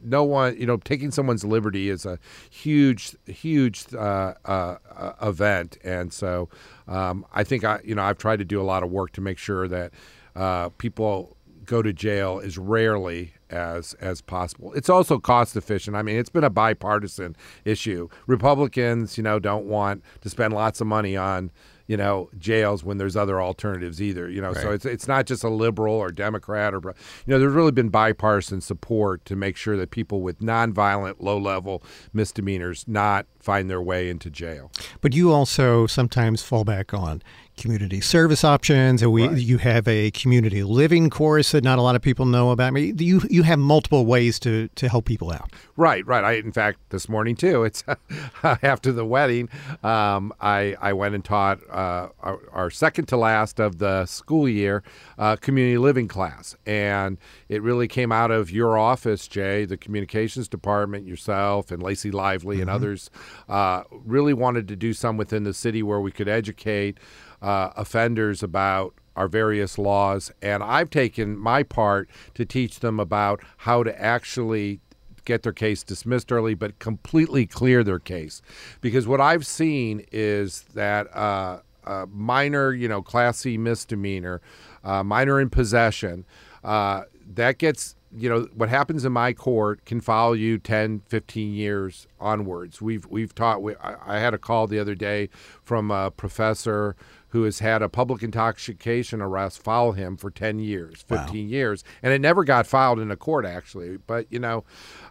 no 0.06 0.22
one, 0.24 0.56
you 0.58 0.66
know, 0.66 0.76
taking 0.78 1.10
someone's 1.10 1.44
liberty 1.44 1.90
is 1.90 2.06
a 2.06 2.18
huge, 2.48 3.16
huge 3.26 3.86
uh, 3.94 4.34
uh, 4.44 4.76
event, 5.20 5.76
and 5.84 6.12
so 6.12 6.48
um, 6.88 7.26
I 7.32 7.44
think 7.44 7.64
I, 7.64 7.80
you 7.84 7.94
know, 7.94 8.02
I've 8.02 8.18
tried 8.18 8.38
to 8.38 8.44
do 8.44 8.60
a 8.60 8.64
lot 8.64 8.82
of 8.82 8.90
work 8.90 9.12
to 9.12 9.20
make 9.20 9.38
sure 9.38 9.68
that 9.68 9.92
uh, 10.34 10.68
people 10.70 11.36
go 11.64 11.82
to 11.82 11.92
jail 11.92 12.40
as 12.42 12.56
rarely 12.56 13.34
as 13.50 13.94
as 13.94 14.20
possible. 14.20 14.72
It's 14.74 14.88
also 14.88 15.18
cost 15.18 15.56
efficient. 15.56 15.96
I 15.96 16.02
mean, 16.02 16.16
it's 16.16 16.30
been 16.30 16.44
a 16.44 16.50
bipartisan 16.50 17.36
issue. 17.64 18.08
Republicans, 18.26 19.16
you 19.16 19.24
know, 19.24 19.38
don't 19.38 19.66
want 19.66 20.04
to 20.20 20.30
spend 20.30 20.54
lots 20.54 20.80
of 20.80 20.86
money 20.86 21.16
on 21.16 21.50
you 21.86 21.96
know 21.96 22.28
jails 22.38 22.84
when 22.84 22.98
there's 22.98 23.16
other 23.16 23.40
alternatives 23.40 24.00
either 24.00 24.28
you 24.28 24.40
know 24.40 24.52
right. 24.52 24.62
so 24.62 24.70
it's 24.70 24.84
it's 24.84 25.08
not 25.08 25.26
just 25.26 25.44
a 25.44 25.48
liberal 25.48 25.94
or 25.94 26.10
democrat 26.10 26.74
or 26.74 26.80
you 26.84 26.92
know 27.26 27.38
there's 27.38 27.52
really 27.52 27.72
been 27.72 27.88
bipartisan 27.88 28.60
support 28.60 29.24
to 29.24 29.36
make 29.36 29.56
sure 29.56 29.76
that 29.76 29.90
people 29.90 30.20
with 30.20 30.40
nonviolent 30.40 31.14
low 31.20 31.38
level 31.38 31.82
misdemeanors 32.12 32.84
not 32.86 33.26
find 33.38 33.70
their 33.70 33.82
way 33.82 34.08
into 34.08 34.30
jail 34.30 34.70
but 35.00 35.14
you 35.14 35.32
also 35.32 35.86
sometimes 35.86 36.42
fall 36.42 36.64
back 36.64 36.92
on 36.92 37.22
community 37.56 38.00
service 38.00 38.44
options, 38.44 39.02
and 39.02 39.12
we 39.12 39.26
right. 39.26 39.38
you 39.38 39.58
have 39.58 39.88
a 39.88 40.10
community 40.10 40.62
living 40.62 41.10
course 41.10 41.52
that 41.52 41.64
not 41.64 41.78
a 41.78 41.82
lot 41.82 41.96
of 41.96 42.02
people 42.02 42.26
know 42.26 42.50
about. 42.50 42.68
I 42.68 42.70
mean, 42.70 42.98
you 42.98 43.22
you 43.30 43.42
have 43.42 43.58
multiple 43.58 44.04
ways 44.06 44.38
to 44.40 44.68
to 44.68 44.88
help 44.88 45.06
people 45.06 45.32
out. 45.32 45.52
Right, 45.76 46.06
right. 46.06 46.24
I 46.24 46.32
in 46.34 46.52
fact 46.52 46.78
this 46.90 47.08
morning 47.08 47.34
too. 47.34 47.64
It's 47.64 47.82
after 48.42 48.92
the 48.92 49.04
wedding. 49.04 49.48
Um, 49.82 50.32
I 50.40 50.76
I 50.80 50.92
went 50.92 51.14
and 51.14 51.24
taught 51.24 51.58
uh, 51.70 52.08
our, 52.20 52.40
our, 52.52 52.70
second 52.70 53.06
to 53.06 53.16
last 53.16 53.58
of 53.58 53.78
the 53.78 54.06
school 54.06 54.48
year 54.48 54.82
uh, 55.18 55.36
community 55.36 55.78
living 55.78 56.08
class, 56.08 56.56
and 56.66 57.18
it 57.48 57.62
really 57.62 57.88
came 57.88 58.12
out 58.12 58.30
of 58.30 58.50
your 58.50 58.76
office, 58.76 59.26
Jay, 59.28 59.64
the 59.64 59.76
communications 59.76 60.48
department, 60.48 61.06
yourself, 61.06 61.70
and 61.70 61.82
Lacey 61.82 62.10
Lively 62.10 62.56
mm-hmm. 62.56 62.62
and 62.62 62.70
others. 62.70 63.10
Uh, 63.48 63.82
really 63.90 64.34
wanted 64.34 64.68
to 64.68 64.76
do 64.76 64.92
some 64.92 65.16
within 65.16 65.44
the 65.44 65.54
city 65.54 65.82
where 65.82 66.00
we 66.00 66.10
could 66.10 66.28
educate 66.28 66.98
uh, 67.46 67.70
offenders 67.76 68.42
about 68.42 68.92
our 69.14 69.28
various 69.28 69.78
laws. 69.78 70.32
And 70.42 70.64
I've 70.64 70.90
taken 70.90 71.38
my 71.38 71.62
part 71.62 72.10
to 72.34 72.44
teach 72.44 72.80
them 72.80 72.98
about 72.98 73.40
how 73.58 73.84
to 73.84 74.02
actually 74.02 74.80
get 75.24 75.44
their 75.44 75.52
case 75.52 75.84
dismissed 75.84 76.32
early, 76.32 76.54
but 76.54 76.80
completely 76.80 77.46
clear 77.46 77.84
their 77.84 78.00
case. 78.00 78.42
Because 78.80 79.06
what 79.06 79.20
I've 79.20 79.46
seen 79.46 80.04
is 80.10 80.62
that 80.74 81.06
uh, 81.16 81.60
a 81.84 82.06
minor, 82.08 82.72
you 82.72 82.88
know, 82.88 83.00
Class 83.00 83.38
C 83.38 83.56
misdemeanor, 83.56 84.40
uh, 84.82 85.04
minor 85.04 85.40
in 85.40 85.48
possession, 85.48 86.26
uh, 86.64 87.02
that 87.34 87.58
gets 87.58 87.94
you 88.16 88.28
know 88.28 88.48
what 88.54 88.68
happens 88.68 89.04
in 89.04 89.12
my 89.12 89.32
court 89.32 89.84
can 89.84 90.00
follow 90.00 90.32
you 90.32 90.58
10 90.58 91.02
15 91.08 91.52
years 91.52 92.06
onwards 92.20 92.80
we've 92.80 93.04
we've 93.06 93.34
taught 93.34 93.60
we, 93.62 93.74
I, 93.76 94.16
I, 94.16 94.18
had 94.20 94.32
a 94.32 94.38
call 94.38 94.68
the 94.68 94.78
other 94.78 94.94
day 94.94 95.28
from 95.64 95.90
a 95.90 96.12
professor 96.12 96.94
who 97.28 97.42
has 97.42 97.58
had 97.58 97.82
a 97.82 97.88
public 97.88 98.22
intoxication 98.22 99.20
arrest 99.20 99.62
follow 99.62 99.92
him 99.92 100.16
for 100.16 100.30
10 100.30 100.58
years, 100.58 101.02
15 101.02 101.18
wow. 101.18 101.50
years, 101.50 101.84
and 102.02 102.12
it 102.12 102.20
never 102.20 102.44
got 102.44 102.66
filed 102.66 103.00
in 103.00 103.10
a 103.10 103.16
court 103.16 103.44
actually. 103.44 103.96
But 103.96 104.26
you 104.30 104.38
know, 104.38 104.64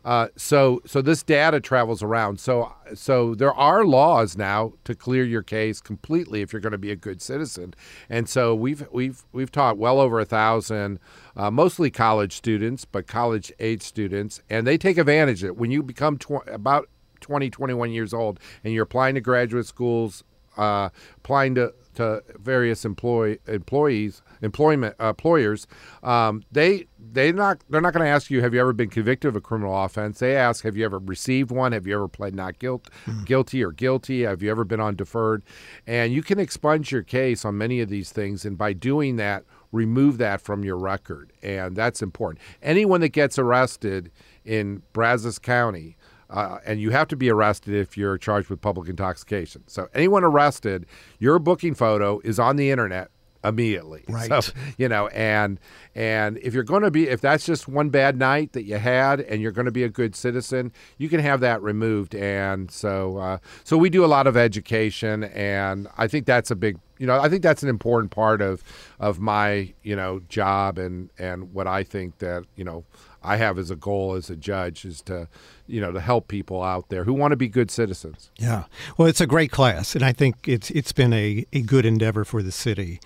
uh, 0.04 0.30
so 0.36 0.82
so 0.86 1.02
this 1.02 1.24
data 1.24 1.60
travels 1.60 2.02
around. 2.02 2.40
So 2.40 2.74
so 2.94 3.36
there 3.36 3.54
are 3.54 3.86
laws 3.86 4.38
now 4.38 4.74
to 4.86 4.96
clear 4.96 5.24
your 5.24 5.44
case 5.44 5.82
completely 5.82 6.42
if 6.42 6.54
you're 6.54 6.62
going 6.62 6.72
to 6.72 6.78
be 6.78 6.92
a 6.92 6.96
good 6.96 7.22
citizen. 7.22 7.74
And 8.10 8.30
so 8.30 8.56
we've 8.56 8.88
we've 8.92 9.24
we've 9.32 9.52
taught 9.52 9.78
well 9.78 10.00
over 10.00 10.20
a 10.20 10.26
thousand, 10.26 11.00
uh, 11.36 11.52
mostly 11.52 11.92
college 11.92 12.34
students, 12.34 12.86
but 12.86 13.08
college 13.08 13.52
age 13.60 13.82
students, 13.82 14.42
and 14.50 14.66
they 14.66 14.78
take 14.78 14.98
advantage 14.98 15.44
of 15.44 15.50
it. 15.50 15.58
When 15.58 15.72
you 15.72 15.84
become 15.84 16.18
tw- 16.18 16.48
about 16.48 16.90
20, 17.22 17.50
21 17.50 17.92
years 17.92 18.14
old, 18.14 18.40
and 18.64 18.74
you're 18.74 18.84
applying 18.84 19.16
to 19.16 19.22
graduate 19.22 19.66
schools, 19.66 20.24
uh, 20.58 20.90
applying 21.18 21.56
to 21.56 21.74
to 21.96 22.24
various 22.40 22.86
employ 22.86 23.38
employees 23.48 24.22
employment 24.42 24.96
uh, 25.00 25.10
employers 25.10 25.68
um, 26.04 26.44
they 26.52 26.86
they 27.16 27.32
not 27.32 27.64
they're 27.70 27.82
not 27.82 27.94
going 27.94 28.06
to 28.06 28.10
ask 28.10 28.30
you 28.30 28.42
have 28.42 28.54
you 28.54 28.60
ever 28.60 28.74
been 28.74 28.90
convicted 28.90 29.30
of 29.30 29.36
a 29.36 29.42
criminal 29.42 29.84
offense? 29.84 30.20
They 30.20 30.36
ask 30.36 30.64
have 30.64 30.76
you 30.76 30.86
ever 30.86 31.00
received 31.00 31.52
one? 31.52 31.72
Have 31.72 31.88
you 31.88 31.96
ever 31.96 32.08
pled 32.08 32.36
not 32.36 32.60
guilt, 32.60 32.90
mm. 33.06 33.26
guilty 33.26 33.64
or 33.64 33.72
guilty? 33.72 34.24
Have 34.24 34.42
you 34.42 34.52
ever 34.52 34.64
been 34.64 34.80
on 34.80 34.96
deferred? 34.96 35.44
And 35.88 36.14
you 36.14 36.22
can 36.22 36.40
expunge 36.40 36.92
your 36.92 37.04
case 37.04 37.46
on 37.46 37.58
many 37.58 37.80
of 37.82 37.90
these 37.90 38.12
things 38.12 38.46
and 38.46 38.58
by 38.58 38.74
doing 38.74 39.16
that 39.18 39.44
remove 39.72 40.18
that 40.18 40.42
from 40.42 40.64
your 40.64 40.78
record 40.78 41.34
and 41.42 41.76
that's 41.76 42.02
important. 42.02 42.42
Anyone 42.62 43.02
that 43.02 43.10
gets 43.10 43.38
arrested 43.38 44.12
in 44.44 44.82
Brazos 44.94 45.40
County 45.40 45.98
uh, 46.36 46.60
and 46.66 46.82
you 46.82 46.92
have 46.92 47.08
to 47.08 47.16
be 47.16 47.30
arrested 47.32 47.74
if 47.74 47.98
you're 47.98 48.18
charged 48.18 48.50
with 48.50 48.60
public 48.60 48.90
intoxication. 48.90 49.64
So 49.68 49.88
anyone 49.94 50.24
arrested, 50.24 50.86
your 51.18 51.40
booking 51.40 51.74
photo 51.74 52.20
is 52.26 52.40
on 52.40 52.58
the 52.58 52.70
internet 52.70 53.10
immediately. 53.44 54.04
Right. 54.16 54.30
So, 54.30 54.54
you 54.78 54.88
know, 54.88 55.08
and 55.08 55.60
and 55.94 56.38
if 56.38 56.54
you're 56.54 56.64
going 56.64 56.84
to 56.84 56.92
be 56.92 57.08
if 57.10 57.22
that's 57.22 57.46
just 57.46 57.68
one 57.68 57.90
bad 57.90 58.18
night 58.18 58.54
that 58.54 58.64
you 58.64 58.78
had 58.78 59.20
and 59.20 59.42
you're 59.42 59.52
going 59.52 59.66
to 59.66 59.72
be 59.72 59.84
a 59.84 59.90
good 59.90 60.16
citizen, 60.16 60.72
you 60.98 61.10
can 61.10 61.20
have 61.20 61.40
that 61.42 61.62
removed. 61.62 62.16
And 62.16 62.70
so 62.72 63.18
uh, 63.18 63.38
so 63.64 63.78
we 63.78 63.90
do 63.90 64.06
a 64.06 64.08
lot 64.08 64.28
of 64.28 64.38
education 64.38 65.26
and 65.26 65.88
I 65.98 66.08
think 66.08 66.26
that's 66.26 66.52
a 66.52 66.56
big 66.56 66.78
you 66.98 67.06
know, 67.06 67.20
I 67.20 67.28
think 67.28 67.44
that's 67.44 67.62
an 67.62 67.68
important 67.70 68.12
part 68.12 68.42
of 68.42 68.64
of 69.00 69.20
my, 69.20 69.74
you 69.84 69.96
know, 69.96 70.22
job 70.30 70.78
and 70.78 71.10
and 71.18 71.54
what 71.54 71.68
I 71.68 71.84
think 71.84 72.20
that, 72.20 72.46
you 72.56 72.64
know, 72.64 72.86
I 73.26 73.38
have 73.38 73.58
as 73.58 73.72
a 73.72 73.76
goal 73.76 74.14
as 74.14 74.30
a 74.30 74.36
judge 74.36 74.86
is 74.86 75.02
to, 75.04 75.28
you 75.68 75.82
know, 75.82 75.92
to 75.92 76.00
help 76.00 76.28
people 76.28 76.62
out 76.64 76.90
there 76.90 77.04
who 77.04 77.14
want 77.14 77.32
to 77.32 77.36
be 77.36 77.48
good 77.48 77.72
citizens. 77.72 78.32
Yeah. 78.38 78.66
Well, 78.98 79.08
it's 79.08 79.22
a 79.22 79.28
great 79.28 79.52
class, 79.52 79.96
and 79.96 80.04
I 80.04 80.14
think 80.14 80.48
it's 80.48 80.70
it's 80.72 80.92
been 80.92 81.14
a, 81.14 81.46
a 81.54 81.62
good 81.62 81.86
endeavor 81.86 82.26
for 82.26 82.44
the 82.44 82.52
city. 82.52 83.00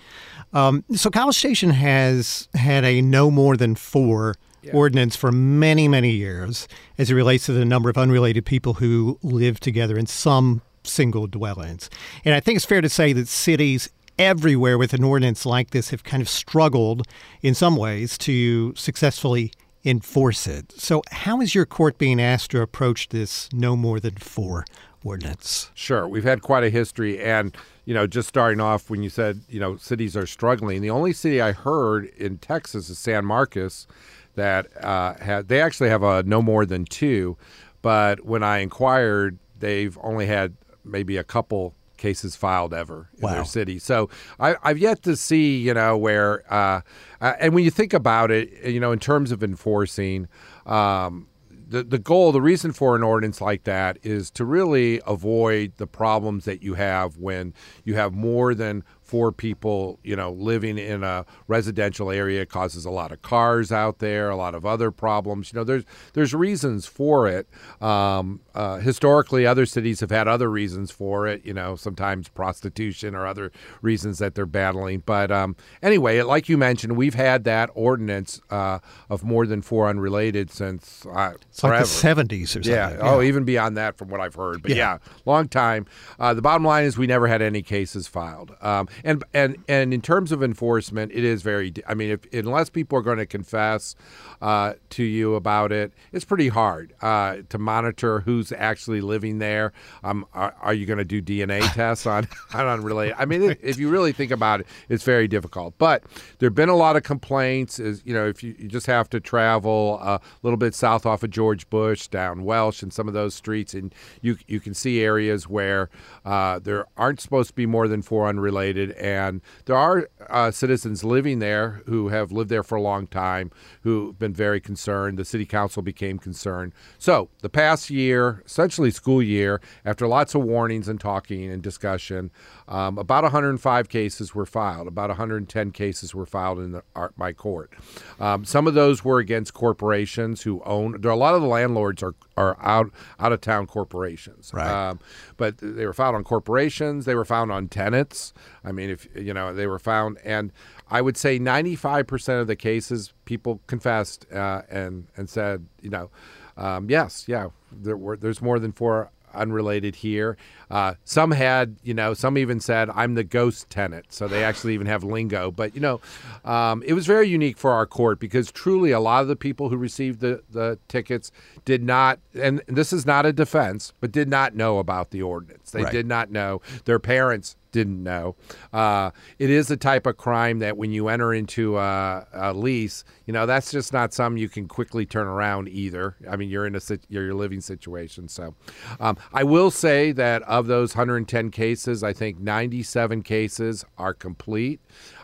Um, 0.52 0.84
so 0.94 1.10
College 1.10 1.36
Station 1.36 1.70
has 1.70 2.48
had 2.54 2.84
a 2.84 3.00
no 3.00 3.30
more 3.30 3.56
than 3.56 3.74
four 3.74 4.34
yeah. 4.62 4.72
ordinance 4.72 5.16
for 5.16 5.32
many, 5.32 5.88
many 5.88 6.10
years 6.10 6.68
as 6.98 7.10
it 7.10 7.14
relates 7.14 7.46
to 7.46 7.52
the 7.52 7.64
number 7.64 7.88
of 7.88 7.96
unrelated 7.96 8.44
people 8.44 8.74
who 8.74 9.18
live 9.22 9.60
together 9.60 9.96
in 9.96 10.06
some 10.06 10.62
single 10.84 11.26
dwellings. 11.26 11.88
And 12.24 12.34
I 12.34 12.40
think 12.40 12.56
it's 12.56 12.64
fair 12.64 12.80
to 12.80 12.88
say 12.88 13.12
that 13.12 13.28
cities 13.28 13.90
everywhere 14.18 14.76
with 14.76 14.92
an 14.92 15.02
ordinance 15.02 15.46
like 15.46 15.70
this 15.70 15.90
have 15.90 16.04
kind 16.04 16.20
of 16.20 16.28
struggled 16.28 17.06
in 17.42 17.54
some 17.54 17.76
ways 17.76 18.18
to 18.18 18.74
successfully 18.74 19.52
enforce 19.84 20.46
it. 20.46 20.72
So, 20.72 21.02
how 21.10 21.40
is 21.40 21.54
your 21.54 21.66
court 21.66 21.98
being 21.98 22.20
asked 22.20 22.50
to 22.52 22.60
approach 22.60 23.08
this 23.08 23.48
no 23.52 23.76
more 23.76 24.00
than 24.00 24.16
four 24.16 24.64
ordinance? 25.04 25.70
Sure. 25.74 26.06
We've 26.06 26.24
had 26.24 26.42
quite 26.42 26.64
a 26.64 26.70
history. 26.70 27.22
And, 27.22 27.56
you 27.84 27.94
know, 27.94 28.06
just 28.06 28.28
starting 28.28 28.60
off 28.60 28.90
when 28.90 29.02
you 29.02 29.10
said, 29.10 29.40
you 29.48 29.60
know, 29.60 29.76
cities 29.76 30.16
are 30.16 30.26
struggling, 30.26 30.82
the 30.82 30.90
only 30.90 31.12
city 31.12 31.40
I 31.40 31.52
heard 31.52 32.06
in 32.16 32.38
Texas 32.38 32.90
is 32.90 32.98
San 32.98 33.24
Marcos 33.24 33.86
that 34.34 34.68
uh, 34.84 35.14
had, 35.14 35.48
they 35.48 35.60
actually 35.60 35.88
have 35.88 36.02
a 36.02 36.22
no 36.22 36.42
more 36.42 36.66
than 36.66 36.84
two. 36.84 37.36
But 37.82 38.24
when 38.24 38.42
I 38.42 38.58
inquired, 38.58 39.38
they've 39.58 39.96
only 40.02 40.26
had 40.26 40.54
maybe 40.84 41.16
a 41.16 41.24
couple 41.24 41.74
cases 42.00 42.34
filed 42.34 42.74
ever 42.74 43.08
in 43.16 43.22
wow. 43.22 43.34
their 43.34 43.44
city. 43.44 43.78
So 43.78 44.10
I, 44.40 44.56
have 44.64 44.78
yet 44.78 45.02
to 45.02 45.16
see, 45.16 45.58
you 45.58 45.74
know, 45.74 45.96
where, 45.96 46.42
uh, 46.52 46.80
uh, 47.20 47.34
and 47.38 47.54
when 47.54 47.62
you 47.62 47.70
think 47.70 47.92
about 47.92 48.32
it, 48.32 48.50
you 48.64 48.80
know, 48.80 48.90
in 48.90 48.98
terms 48.98 49.30
of 49.30 49.44
enforcing, 49.44 50.26
um, 50.66 51.28
the, 51.68 51.84
the 51.84 51.98
goal, 51.98 52.32
the 52.32 52.40
reason 52.40 52.72
for 52.72 52.96
an 52.96 53.04
ordinance 53.04 53.40
like 53.40 53.62
that 53.62 53.98
is 54.02 54.30
to 54.32 54.44
really 54.44 55.00
avoid 55.06 55.74
the 55.76 55.86
problems 55.86 56.44
that 56.44 56.64
you 56.64 56.74
have 56.74 57.16
when 57.16 57.54
you 57.84 57.94
have 57.94 58.12
more 58.12 58.54
than 58.54 58.82
for 59.10 59.32
people, 59.32 59.98
you 60.04 60.14
know, 60.14 60.30
living 60.30 60.78
in 60.78 61.02
a 61.02 61.26
residential 61.48 62.12
area. 62.12 62.42
It 62.42 62.48
causes 62.48 62.84
a 62.84 62.90
lot 62.90 63.10
of 63.10 63.22
cars 63.22 63.72
out 63.72 63.98
there, 63.98 64.30
a 64.30 64.36
lot 64.36 64.54
of 64.54 64.64
other 64.64 64.92
problems. 64.92 65.52
You 65.52 65.58
know, 65.58 65.64
there's 65.64 65.82
there's 66.12 66.32
reasons 66.32 66.86
for 66.86 67.26
it. 67.26 67.48
Um, 67.82 68.38
uh, 68.54 68.76
historically, 68.76 69.46
other 69.46 69.66
cities 69.66 69.98
have 69.98 70.10
had 70.10 70.28
other 70.28 70.48
reasons 70.48 70.92
for 70.92 71.26
it. 71.26 71.44
You 71.44 71.52
know, 71.52 71.74
sometimes 71.74 72.28
prostitution 72.28 73.16
or 73.16 73.26
other 73.26 73.50
reasons 73.82 74.18
that 74.20 74.36
they're 74.36 74.46
battling. 74.46 75.02
But 75.04 75.32
um, 75.32 75.56
anyway, 75.82 76.22
like 76.22 76.48
you 76.48 76.56
mentioned, 76.56 76.96
we've 76.96 77.14
had 77.14 77.42
that 77.44 77.68
ordinance 77.74 78.40
uh, 78.48 78.78
of 79.08 79.24
more 79.24 79.44
than 79.44 79.60
four 79.60 79.88
unrelated 79.88 80.52
since 80.52 81.04
uh, 81.06 81.32
it's 81.42 81.60
forever. 81.60 81.78
like 81.78 81.82
the 81.82 81.88
seventies 81.88 82.54
or 82.54 82.62
something. 82.62 82.72
Yeah. 82.72 82.90
yeah. 82.90 82.98
Oh, 83.00 83.22
even 83.22 83.42
beyond 83.42 83.76
that, 83.76 83.98
from 83.98 84.08
what 84.08 84.20
I've 84.20 84.36
heard. 84.36 84.62
But 84.62 84.70
yeah, 84.70 84.76
yeah 84.76 84.98
long 85.26 85.48
time. 85.48 85.86
Uh, 86.20 86.32
the 86.32 86.42
bottom 86.42 86.64
line 86.64 86.84
is 86.84 86.96
we 86.96 87.08
never 87.08 87.26
had 87.26 87.42
any 87.42 87.62
cases 87.62 88.06
filed. 88.06 88.54
Um, 88.60 88.88
and 89.04 89.24
and 89.32 89.56
and 89.68 89.94
in 89.94 90.00
terms 90.00 90.32
of 90.32 90.42
enforcement, 90.42 91.12
it 91.12 91.24
is 91.24 91.42
very. 91.42 91.72
I 91.86 91.94
mean, 91.94 92.10
if 92.10 92.32
unless 92.32 92.70
people 92.70 92.98
are 92.98 93.02
going 93.02 93.18
to 93.18 93.26
confess 93.26 93.94
uh, 94.42 94.74
to 94.90 95.04
you 95.04 95.34
about 95.34 95.72
it, 95.72 95.92
it's 96.12 96.24
pretty 96.24 96.48
hard 96.48 96.94
uh, 97.02 97.38
to 97.48 97.58
monitor 97.58 98.20
who's 98.20 98.52
actually 98.52 99.00
living 99.00 99.38
there. 99.38 99.72
Um, 100.02 100.26
are, 100.34 100.54
are 100.60 100.74
you 100.74 100.86
going 100.86 100.98
to 100.98 101.04
do 101.04 101.22
DNA 101.22 101.60
tests 101.74 102.06
on 102.06 102.28
on 102.54 102.66
unrelated? 102.66 103.16
I 103.18 103.24
mean, 103.24 103.56
if 103.62 103.78
you 103.78 103.88
really 103.88 104.12
think 104.12 104.30
about 104.30 104.60
it, 104.60 104.66
it's 104.88 105.04
very 105.04 105.28
difficult. 105.28 105.74
But 105.78 106.04
there've 106.38 106.54
been 106.54 106.68
a 106.68 106.76
lot 106.76 106.96
of 106.96 107.02
complaints. 107.02 107.78
Is 107.78 108.02
you 108.04 108.14
know, 108.14 108.26
if 108.26 108.42
you, 108.42 108.54
you 108.58 108.68
just 108.68 108.86
have 108.86 109.08
to 109.10 109.20
travel 109.20 109.98
a 110.00 110.20
little 110.42 110.56
bit 110.56 110.74
south 110.74 111.06
off 111.06 111.22
of 111.22 111.30
George 111.30 111.68
Bush 111.70 112.08
down 112.08 112.44
Welsh 112.44 112.82
and 112.82 112.92
some 112.92 113.08
of 113.08 113.14
those 113.14 113.34
streets, 113.34 113.74
and 113.74 113.94
you 114.20 114.36
you 114.46 114.60
can 114.60 114.74
see 114.74 115.00
areas 115.00 115.48
where 115.48 115.90
uh, 116.24 116.58
there 116.58 116.86
aren't 116.96 117.20
supposed 117.20 117.50
to 117.50 117.54
be 117.54 117.66
more 117.66 117.88
than 117.88 118.02
four 118.02 118.28
unrelated 118.28 118.89
and 118.92 119.40
there 119.66 119.76
are 119.76 120.08
uh, 120.28 120.50
citizens 120.50 121.04
living 121.04 121.38
there 121.38 121.82
who 121.86 122.08
have 122.08 122.32
lived 122.32 122.50
there 122.50 122.62
for 122.62 122.76
a 122.76 122.82
long 122.82 123.06
time 123.06 123.50
who've 123.82 124.18
been 124.18 124.34
very 124.34 124.60
concerned. 124.60 125.18
The 125.18 125.24
city 125.24 125.46
council 125.46 125.82
became 125.82 126.18
concerned. 126.18 126.72
So 126.98 127.28
the 127.40 127.48
past 127.48 127.90
year, 127.90 128.42
essentially 128.46 128.90
school 128.90 129.22
year, 129.22 129.60
after 129.84 130.06
lots 130.06 130.34
of 130.34 130.42
warnings 130.42 130.88
and 130.88 131.00
talking 131.00 131.50
and 131.50 131.62
discussion, 131.62 132.30
um, 132.68 132.98
about 132.98 133.24
105 133.24 133.88
cases 133.88 134.34
were 134.34 134.46
filed. 134.46 134.86
About 134.86 135.08
110 135.10 135.70
cases 135.72 136.14
were 136.14 136.26
filed 136.26 136.58
in 136.58 136.72
the, 136.72 136.82
our, 136.94 137.12
my 137.16 137.32
court. 137.32 137.72
Um, 138.18 138.44
some 138.44 138.66
of 138.66 138.74
those 138.74 139.04
were 139.04 139.18
against 139.18 139.54
corporations 139.54 140.42
who 140.42 140.62
own. 140.64 141.00
There 141.00 141.10
are 141.10 141.14
a 141.14 141.16
lot 141.16 141.34
of 141.34 141.42
the 141.42 141.48
landlords 141.48 142.02
are 142.02 142.14
are 142.40 142.56
out 142.60 142.90
out 143.18 143.32
of 143.32 143.40
town 143.40 143.66
corporations. 143.66 144.50
Right. 144.52 144.70
Um, 144.70 145.00
but 145.36 145.58
they 145.58 145.86
were 145.86 145.92
filed 145.92 146.14
on 146.14 146.24
corporations. 146.24 147.04
They 147.04 147.14
were 147.14 147.24
found 147.24 147.52
on 147.52 147.68
tenants. 147.68 148.32
I 148.64 148.72
mean, 148.72 148.90
if 148.90 149.08
you 149.14 149.34
know, 149.34 149.54
they 149.54 149.66
were 149.66 149.78
found, 149.78 150.18
and 150.24 150.52
I 150.90 151.00
would 151.00 151.16
say 151.16 151.38
95% 151.38 152.40
of 152.40 152.46
the 152.46 152.56
cases 152.56 153.12
people 153.24 153.60
confessed 153.66 154.26
uh, 154.32 154.62
and 154.70 155.06
and 155.16 155.28
said, 155.28 155.66
you 155.80 155.90
know, 155.90 156.10
um, 156.56 156.90
yes, 156.90 157.24
yeah, 157.26 157.48
there 157.72 157.96
were 157.96 158.16
there's 158.16 158.42
more 158.42 158.58
than 158.58 158.72
four 158.72 159.10
unrelated 159.34 159.96
here. 159.96 160.36
Uh, 160.70 160.94
some 161.04 161.32
had, 161.32 161.76
you 161.82 161.94
know, 161.94 162.14
some 162.14 162.38
even 162.38 162.60
said, 162.60 162.90
I'm 162.90 163.14
the 163.14 163.24
ghost 163.24 163.68
tenant. 163.70 164.06
So 164.10 164.28
they 164.28 164.44
actually 164.44 164.74
even 164.74 164.86
have 164.86 165.02
lingo. 165.02 165.50
But, 165.50 165.74
you 165.74 165.80
know, 165.80 166.00
um, 166.44 166.82
it 166.84 166.92
was 166.92 167.06
very 167.06 167.28
unique 167.28 167.58
for 167.58 167.72
our 167.72 167.86
court 167.86 168.20
because 168.20 168.52
truly 168.52 168.92
a 168.92 169.00
lot 169.00 169.22
of 169.22 169.28
the 169.28 169.36
people 169.36 169.68
who 169.68 169.76
received 169.76 170.20
the, 170.20 170.42
the 170.50 170.78
tickets 170.88 171.32
did 171.64 171.82
not, 171.82 172.20
and 172.34 172.62
this 172.66 172.92
is 172.92 173.04
not 173.04 173.26
a 173.26 173.32
defense, 173.32 173.92
but 174.00 174.12
did 174.12 174.28
not 174.28 174.54
know 174.54 174.78
about 174.78 175.10
the 175.10 175.22
ordinance. 175.22 175.70
They 175.70 175.82
right. 175.82 175.92
did 175.92 176.06
not 176.06 176.30
know. 176.30 176.60
Their 176.84 176.98
parents 176.98 177.56
didn't 177.72 178.02
know. 178.02 178.36
Uh, 178.72 179.10
it 179.38 179.50
is 179.50 179.70
a 179.70 179.76
type 179.76 180.06
of 180.06 180.16
crime 180.16 180.58
that 180.60 180.76
when 180.76 180.92
you 180.92 181.08
enter 181.08 181.32
into 181.32 181.78
a, 181.78 182.26
a, 182.32 182.52
lease, 182.52 183.04
you 183.26 183.32
know 183.32 183.46
that's 183.46 183.70
just 183.70 183.92
not 183.92 184.12
something 184.12 184.40
you 184.40 184.48
can 184.48 184.68
quickly 184.68 185.06
turn 185.06 185.26
around 185.26 185.68
either. 185.68 186.16
I 186.28 186.36
mean, 186.36 186.50
you're 186.50 186.66
in 186.66 186.74
a 186.74 186.80
you're 187.08 187.34
living 187.34 187.60
situation. 187.60 188.28
So, 188.28 188.54
um, 188.98 189.16
I 189.32 189.44
will 189.44 189.70
say 189.70 190.12
that 190.12 190.42
of 190.42 190.66
those 190.66 190.94
110 190.94 191.50
cases, 191.50 192.02
I 192.02 192.12
think 192.12 192.38
97 192.38 193.22
cases 193.22 193.84
are 193.98 194.14
complete. 194.14 194.80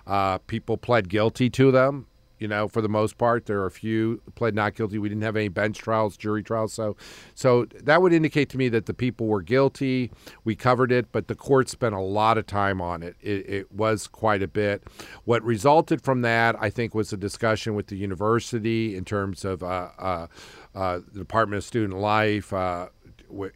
Uh, 0.06 0.38
people 0.38 0.76
pled 0.76 1.08
guilty 1.08 1.50
to 1.50 1.70
them 1.70 2.06
You 2.38 2.48
know, 2.48 2.68
for 2.68 2.82
the 2.82 2.88
most 2.88 3.16
part, 3.16 3.46
there 3.46 3.60
are 3.62 3.66
a 3.66 3.70
few 3.70 4.20
pled 4.34 4.54
not 4.54 4.74
guilty. 4.74 4.98
We 4.98 5.08
didn't 5.08 5.22
have 5.22 5.36
any 5.36 5.48
bench 5.48 5.78
trials, 5.78 6.16
jury 6.16 6.42
trials, 6.42 6.72
so 6.72 6.96
so 7.34 7.64
that 7.82 8.02
would 8.02 8.12
indicate 8.12 8.48
to 8.50 8.58
me 8.58 8.68
that 8.68 8.86
the 8.86 8.94
people 8.94 9.26
were 9.26 9.42
guilty. 9.42 10.10
We 10.44 10.54
covered 10.54 10.92
it, 10.92 11.12
but 11.12 11.28
the 11.28 11.34
court 11.34 11.68
spent 11.68 11.94
a 11.94 12.00
lot 12.00 12.36
of 12.36 12.46
time 12.46 12.80
on 12.80 13.02
it. 13.02 13.16
It, 13.22 13.48
it 13.48 13.72
was 13.72 14.06
quite 14.06 14.42
a 14.42 14.48
bit. 14.48 14.82
What 15.24 15.42
resulted 15.42 16.02
from 16.02 16.22
that, 16.22 16.56
I 16.60 16.70
think, 16.70 16.94
was 16.94 17.12
a 17.12 17.16
discussion 17.16 17.74
with 17.74 17.86
the 17.86 17.96
university 17.96 18.96
in 18.96 19.04
terms 19.04 19.44
of 19.44 19.62
uh, 19.62 19.88
uh, 19.98 20.26
uh, 20.74 21.00
the 21.12 21.20
Department 21.20 21.58
of 21.58 21.64
Student 21.64 21.98
Life. 21.98 22.52
Uh, 22.52 22.88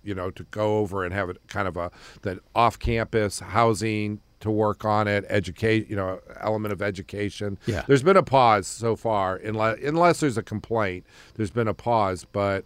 you 0.03 0.15
know, 0.15 0.31
to 0.33 0.43
go 0.51 0.79
over 0.79 1.05
and 1.05 1.15
have 1.15 1.31
it 1.31 1.37
kind 1.47 1.69
of 1.69 1.77
a 1.77 1.93
the 2.23 2.41
off-campus 2.57 3.39
housing 3.39 4.21
to 4.41 4.51
work 4.51 4.85
on 4.85 5.07
it, 5.07 5.25
educate, 5.29 5.89
you 5.89 5.97
know, 5.97 6.21
element 6.41 6.73
of 6.73 6.83
education. 6.83 7.59
Yeah. 7.67 7.85
There's 7.87 8.03
been 8.03 8.17
a 8.17 8.23
pause 8.23 8.67
so 8.67 8.97
far, 8.97 9.37
unless, 9.37 9.79
unless 9.83 10.21
there's 10.21 10.39
a 10.39 10.43
complaint. 10.43 11.07
There's 11.35 11.51
been 11.51 11.69
a 11.69 11.75
pause, 11.75 12.27
but 12.31 12.65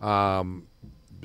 um, 0.00 0.66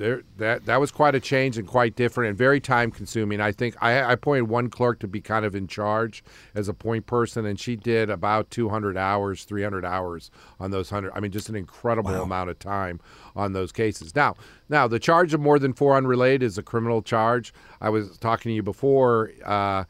there 0.00 0.22
that 0.38 0.64
that 0.64 0.80
was 0.80 0.90
quite 0.90 1.14
a 1.14 1.20
change 1.20 1.58
and 1.58 1.68
quite 1.68 1.94
different 1.94 2.30
and 2.30 2.38
very 2.38 2.58
time 2.58 2.90
consuming. 2.90 3.40
I 3.40 3.52
think 3.52 3.76
I, 3.80 3.92
I 4.00 4.12
appointed 4.14 4.48
one 4.48 4.70
clerk 4.70 4.98
to 5.00 5.06
be 5.06 5.20
kind 5.20 5.44
of 5.44 5.54
in 5.54 5.66
charge 5.66 6.24
as 6.54 6.68
a 6.68 6.74
point 6.74 7.06
person, 7.06 7.44
and 7.44 7.60
she 7.60 7.76
did 7.76 8.08
about 8.08 8.50
200 8.50 8.96
hours, 8.96 9.44
300 9.44 9.84
hours 9.84 10.30
on 10.58 10.70
those 10.70 10.88
hundred. 10.90 11.12
I 11.14 11.20
mean, 11.20 11.30
just 11.30 11.48
an 11.48 11.54
incredible 11.54 12.10
Wow. 12.12 12.22
amount 12.22 12.50
of 12.50 12.58
time 12.58 12.98
on 13.36 13.52
those 13.52 13.72
cases. 13.72 14.16
Now, 14.16 14.36
now 14.68 14.88
the 14.88 14.98
charge 14.98 15.34
of 15.34 15.40
more 15.40 15.58
than 15.58 15.74
four 15.74 15.94
unrelated 15.96 16.42
is 16.42 16.56
a 16.56 16.62
criminal 16.62 17.02
charge. 17.02 17.52
I 17.80 17.90
was 17.90 18.16
talking 18.18 18.50
to 18.50 18.54
you 18.54 18.62
before. 18.62 19.30
Uh, 19.44 19.84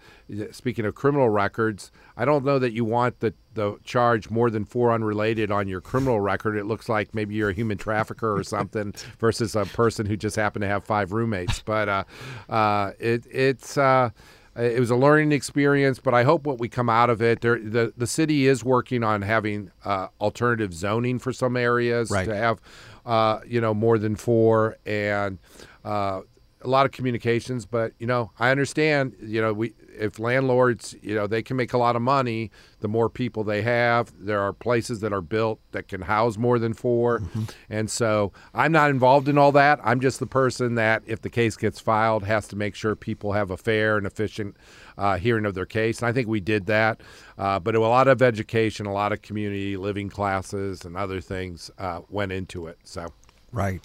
speaking 0.50 0.84
of 0.84 0.94
criminal 0.94 1.28
records, 1.28 1.90
I 2.20 2.24
don't 2.26 2.44
know 2.44 2.58
that 2.58 2.72
you 2.72 2.84
want 2.84 3.20
the 3.20 3.32
the 3.54 3.78
charge 3.82 4.28
more 4.30 4.50
than 4.50 4.64
four 4.64 4.92
unrelated 4.92 5.50
on 5.50 5.66
your 5.68 5.80
criminal 5.80 6.20
record. 6.20 6.56
It 6.56 6.66
looks 6.66 6.88
like 6.88 7.14
maybe 7.14 7.34
you're 7.34 7.48
a 7.50 7.54
human 7.54 7.78
trafficker 7.78 8.36
or 8.36 8.44
something 8.44 8.92
versus 9.18 9.56
a 9.56 9.64
person 9.64 10.04
who 10.06 10.16
just 10.16 10.36
happened 10.36 10.62
to 10.62 10.68
have 10.68 10.84
five 10.84 11.12
roommates. 11.12 11.60
But 11.64 11.88
uh, 11.88 12.04
uh, 12.48 12.92
it 12.98 13.24
it's. 13.30 13.78
Uh, 13.78 14.10
it 14.56 14.80
was 14.80 14.90
a 14.90 14.96
learning 14.96 15.30
experience, 15.32 16.00
but 16.00 16.12
I 16.12 16.24
hope 16.24 16.44
what 16.44 16.58
we 16.58 16.68
come 16.68 16.90
out 16.90 17.08
of 17.08 17.22
it. 17.22 17.40
There, 17.40 17.58
the 17.58 17.94
the 17.96 18.06
city 18.06 18.46
is 18.48 18.64
working 18.64 19.02
on 19.04 19.22
having 19.22 19.70
uh, 19.84 20.08
alternative 20.20 20.74
zoning 20.74 21.20
for 21.20 21.32
some 21.32 21.56
areas 21.56 22.10
Right. 22.10 22.26
to 22.26 22.34
have, 22.34 22.60
uh, 23.06 23.38
you 23.46 23.60
know, 23.60 23.72
more 23.72 23.96
than 23.96 24.16
four 24.16 24.76
and 24.84 25.38
uh, 25.84 26.22
a 26.62 26.68
lot 26.68 26.86
of 26.86 26.92
communications. 26.92 27.66
But 27.66 27.92
you 27.98 28.06
know, 28.06 28.30
I 28.38 28.50
understand. 28.50 29.16
You 29.20 29.40
know, 29.40 29.52
we 29.52 29.74
if 29.98 30.18
landlords, 30.18 30.96
you 31.02 31.14
know, 31.14 31.26
they 31.26 31.42
can 31.42 31.56
make 31.56 31.72
a 31.72 31.78
lot 31.78 31.96
of 31.96 32.02
money. 32.02 32.50
The 32.80 32.88
more 32.88 33.10
people 33.10 33.44
they 33.44 33.62
have, 33.62 34.12
there 34.18 34.40
are 34.40 34.52
places 34.52 35.00
that 35.00 35.12
are 35.12 35.20
built 35.20 35.60
that 35.72 35.88
can 35.88 36.02
house 36.02 36.38
more 36.38 36.58
than 36.58 36.72
4 36.72 37.22
and 37.68 37.90
so 37.90 38.32
I'm 38.54 38.72
not 38.72 38.90
involved 38.90 39.28
in 39.28 39.36
all 39.38 39.52
that. 39.52 39.80
I'm 39.84 40.00
just 40.00 40.20
the 40.20 40.26
person 40.26 40.76
that, 40.76 41.02
if 41.06 41.20
the 41.20 41.30
case 41.30 41.56
gets 41.56 41.80
filed, 41.80 42.24
has 42.24 42.48
to 42.48 42.56
make 42.56 42.74
sure 42.74 42.96
people 42.96 43.32
have 43.32 43.50
a 43.50 43.56
fair 43.56 43.96
and 43.96 44.06
efficient 44.06 44.56
uh, 44.96 45.16
hearing 45.16 45.44
of 45.44 45.54
their 45.54 45.66
case. 45.66 46.00
And 46.00 46.08
I 46.08 46.12
think 46.12 46.28
we 46.28 46.40
did 46.40 46.66
that. 46.66 47.00
Uh, 47.38 47.58
but 47.58 47.74
a 47.74 47.80
lot 47.80 48.08
of 48.08 48.22
education, 48.22 48.86
a 48.86 48.92
lot 48.92 49.12
of 49.12 49.22
community 49.22 49.76
living 49.76 50.08
classes, 50.08 50.84
and 50.84 50.96
other 50.96 51.20
things 51.20 51.70
uh, 51.78 52.00
went 52.08 52.32
into 52.32 52.66
it. 52.66 52.78
So. 52.84 53.08
Right. 53.52 53.80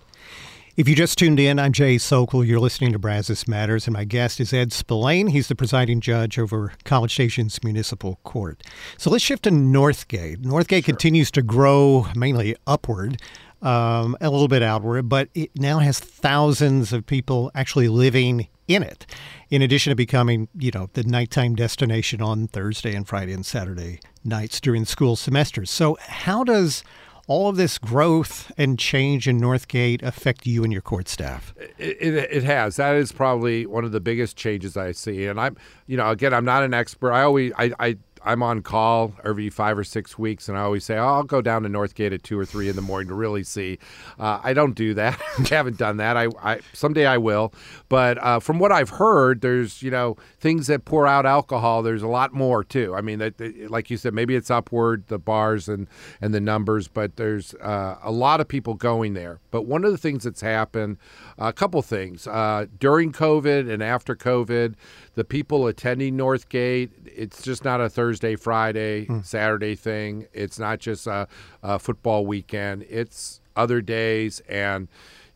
If 0.78 0.90
you 0.90 0.96
just 0.96 1.18
tuned 1.18 1.40
in, 1.40 1.58
I'm 1.58 1.72
Jay 1.72 1.96
Socol. 1.96 2.46
You're 2.46 2.60
listening 2.60 2.92
to 2.92 3.00
Brazos 3.00 3.48
Matters, 3.48 3.88
and 3.88 3.94
my 3.94 4.04
guest 4.04 4.42
is 4.42 4.52
Ed 4.52 4.74
Spillane. 4.74 5.28
He's 5.28 5.48
the 5.48 5.56
presiding 5.56 6.02
judge 6.02 6.38
over 6.38 6.74
College 6.84 7.14
Station's 7.14 7.64
Municipal 7.64 8.20
Court. 8.26 8.62
So 8.98 9.10
let's 9.10 9.24
shift 9.24 9.44
to 9.44 9.52
Northgate. 9.52 10.40
Northgate 10.40 10.84
continues 10.84 11.32
to 11.32 11.42
grow 11.42 12.08
mainly 12.14 12.58
upward, 12.68 13.22
um, 13.62 14.18
a 14.20 14.30
little 14.30 14.50
bit 14.50 14.62
outward, 14.62 15.08
but 15.08 15.30
it 15.34 15.50
now 15.56 15.80
has 15.80 15.98
thousands 15.98 16.92
of 16.92 17.06
people 17.06 17.52
actually 17.56 17.88
living 17.88 18.50
in 18.68 18.84
it. 18.84 19.06
In 19.50 19.62
addition 19.62 19.92
to 19.92 19.96
becoming, 19.96 20.50
you 20.60 20.72
know, 20.72 20.90
the 20.92 21.04
nighttime 21.04 21.56
destination 21.56 22.22
on 22.22 22.50
Thursday 22.50 22.94
and 22.94 23.08
Friday 23.08 23.32
and 23.32 23.46
Saturday 23.46 24.02
nights 24.26 24.60
during 24.60 24.84
school 24.84 25.16
semesters. 25.16 25.72
So 25.72 25.98
how 26.02 26.44
does 26.44 26.84
all 27.28 27.50
of 27.50 27.58
this 27.58 27.78
growth 27.78 28.52
and 28.58 28.78
change 28.78 29.28
in 29.28 29.40
Northgate 29.40 30.04
affect 30.04 30.46
you 30.46 30.64
and 30.64 30.72
your 30.72 30.82
court 30.82 31.08
staff? 31.08 31.54
It, 31.78 31.98
it, 32.00 32.14
it 32.32 32.44
has. 32.44 32.76
That 32.76 32.96
is 32.96 33.12
probably 33.12 33.66
one 33.66 33.84
of 33.84 33.92
the 33.92 34.00
biggest 34.00 34.38
changes 34.38 34.78
I 34.78 34.92
see. 34.92 35.26
And 35.26 35.40
I'm, 35.40 35.58
you 35.88 35.98
know, 35.98 36.10
again, 36.10 36.34
I'm 36.34 36.46
not 36.46 36.64
an 36.64 36.74
expert. 36.74 37.12
I 37.12 37.24
always, 37.24 37.52
I, 37.58 37.72
I, 37.80 37.98
I'm 38.26 38.42
on 38.44 38.62
call 38.62 39.14
every 39.24 39.50
five 39.50 39.78
or 39.78 39.84
six 39.84 40.18
weeks, 40.18 40.50
and 40.50 40.58
I 40.58 40.62
always 40.62 40.84
say, 40.84 40.98
oh, 40.98 41.06
I'll 41.06 41.24
go 41.24 41.42
down 41.42 41.64
to 41.64 41.70
Northgate 41.70 42.14
at 42.14 42.24
two 42.24 42.38
or 42.38 42.46
three 42.46 42.68
in 42.70 42.76
the 42.76 42.82
morning 42.82 43.08
to 43.10 43.14
really 43.14 43.44
see. 43.44 43.78
Uh, 44.20 44.40
I 44.44 44.54
don't 44.54 44.74
do 44.74 44.94
that. 44.96 45.14
Haven't 45.50 45.78
done 45.78 45.98
that. 45.98 46.18
I, 46.18 46.28
I 46.42 46.60
someday 46.74 47.06
I 47.06 47.18
will. 47.18 47.54
But 47.88 48.18
uh, 48.24 48.40
from 48.40 48.60
what 48.60 48.72
I've 48.72 48.90
heard, 48.90 49.42
there's, 49.42 49.82
you 49.84 49.92
know, 49.92 50.18
things 50.40 50.68
that 50.68 50.86
pour 50.86 51.06
out 51.08 51.26
alcohol. 51.26 51.84
There's 51.84 52.02
a 52.04 52.08
lot 52.08 52.34
more 52.34 52.64
too. 52.64 52.96
I 52.96 53.02
mean, 53.02 53.20
that, 53.20 53.38
that- 53.38 53.70
like 53.70 53.90
you 53.90 53.98
said, 53.98 54.14
maybe 54.14 54.36
it's 54.36 54.50
upward 54.52 55.06
the 55.08 55.20
bars 55.20 55.70
and 55.70 55.88
and 56.20 56.34
the 56.34 56.42
numbers, 56.42 56.88
but 56.88 57.16
there's 57.18 57.54
uh, 57.56 57.98
a 58.04 58.12
lot 58.12 58.42
of 58.42 58.48
people 58.48 58.74
going 58.74 59.14
there. 59.14 59.40
But 59.52 59.64
one 59.64 59.86
of 59.86 59.92
the 59.92 59.98
things 59.98 60.24
that's 60.24 60.42
happened, 60.42 60.98
a 61.38 61.52
couple 61.52 61.82
things 61.82 62.28
uh, 62.28 62.66
during 62.80 63.12
COVID 63.12 63.72
and 63.72 63.84
after 63.84 64.16
COVID, 64.16 64.76
the 65.16 65.24
people 65.24 65.68
attending 65.68 66.18
Northgate, 66.18 66.90
it's 67.06 67.42
just 67.42 67.64
not 67.66 67.82
a 67.82 67.90
Thursday, 67.90 68.36
Friday, 68.36 69.08
Saturday 69.24 69.76
thing. 69.76 70.28
It's 70.34 70.60
not 70.60 70.80
just 70.80 71.08
a, 71.08 71.28
a 71.62 71.80
football 71.80 72.26
weekend. 72.26 72.84
It's 72.90 73.42
other 73.56 73.82
days 73.82 74.42
and 74.50 74.88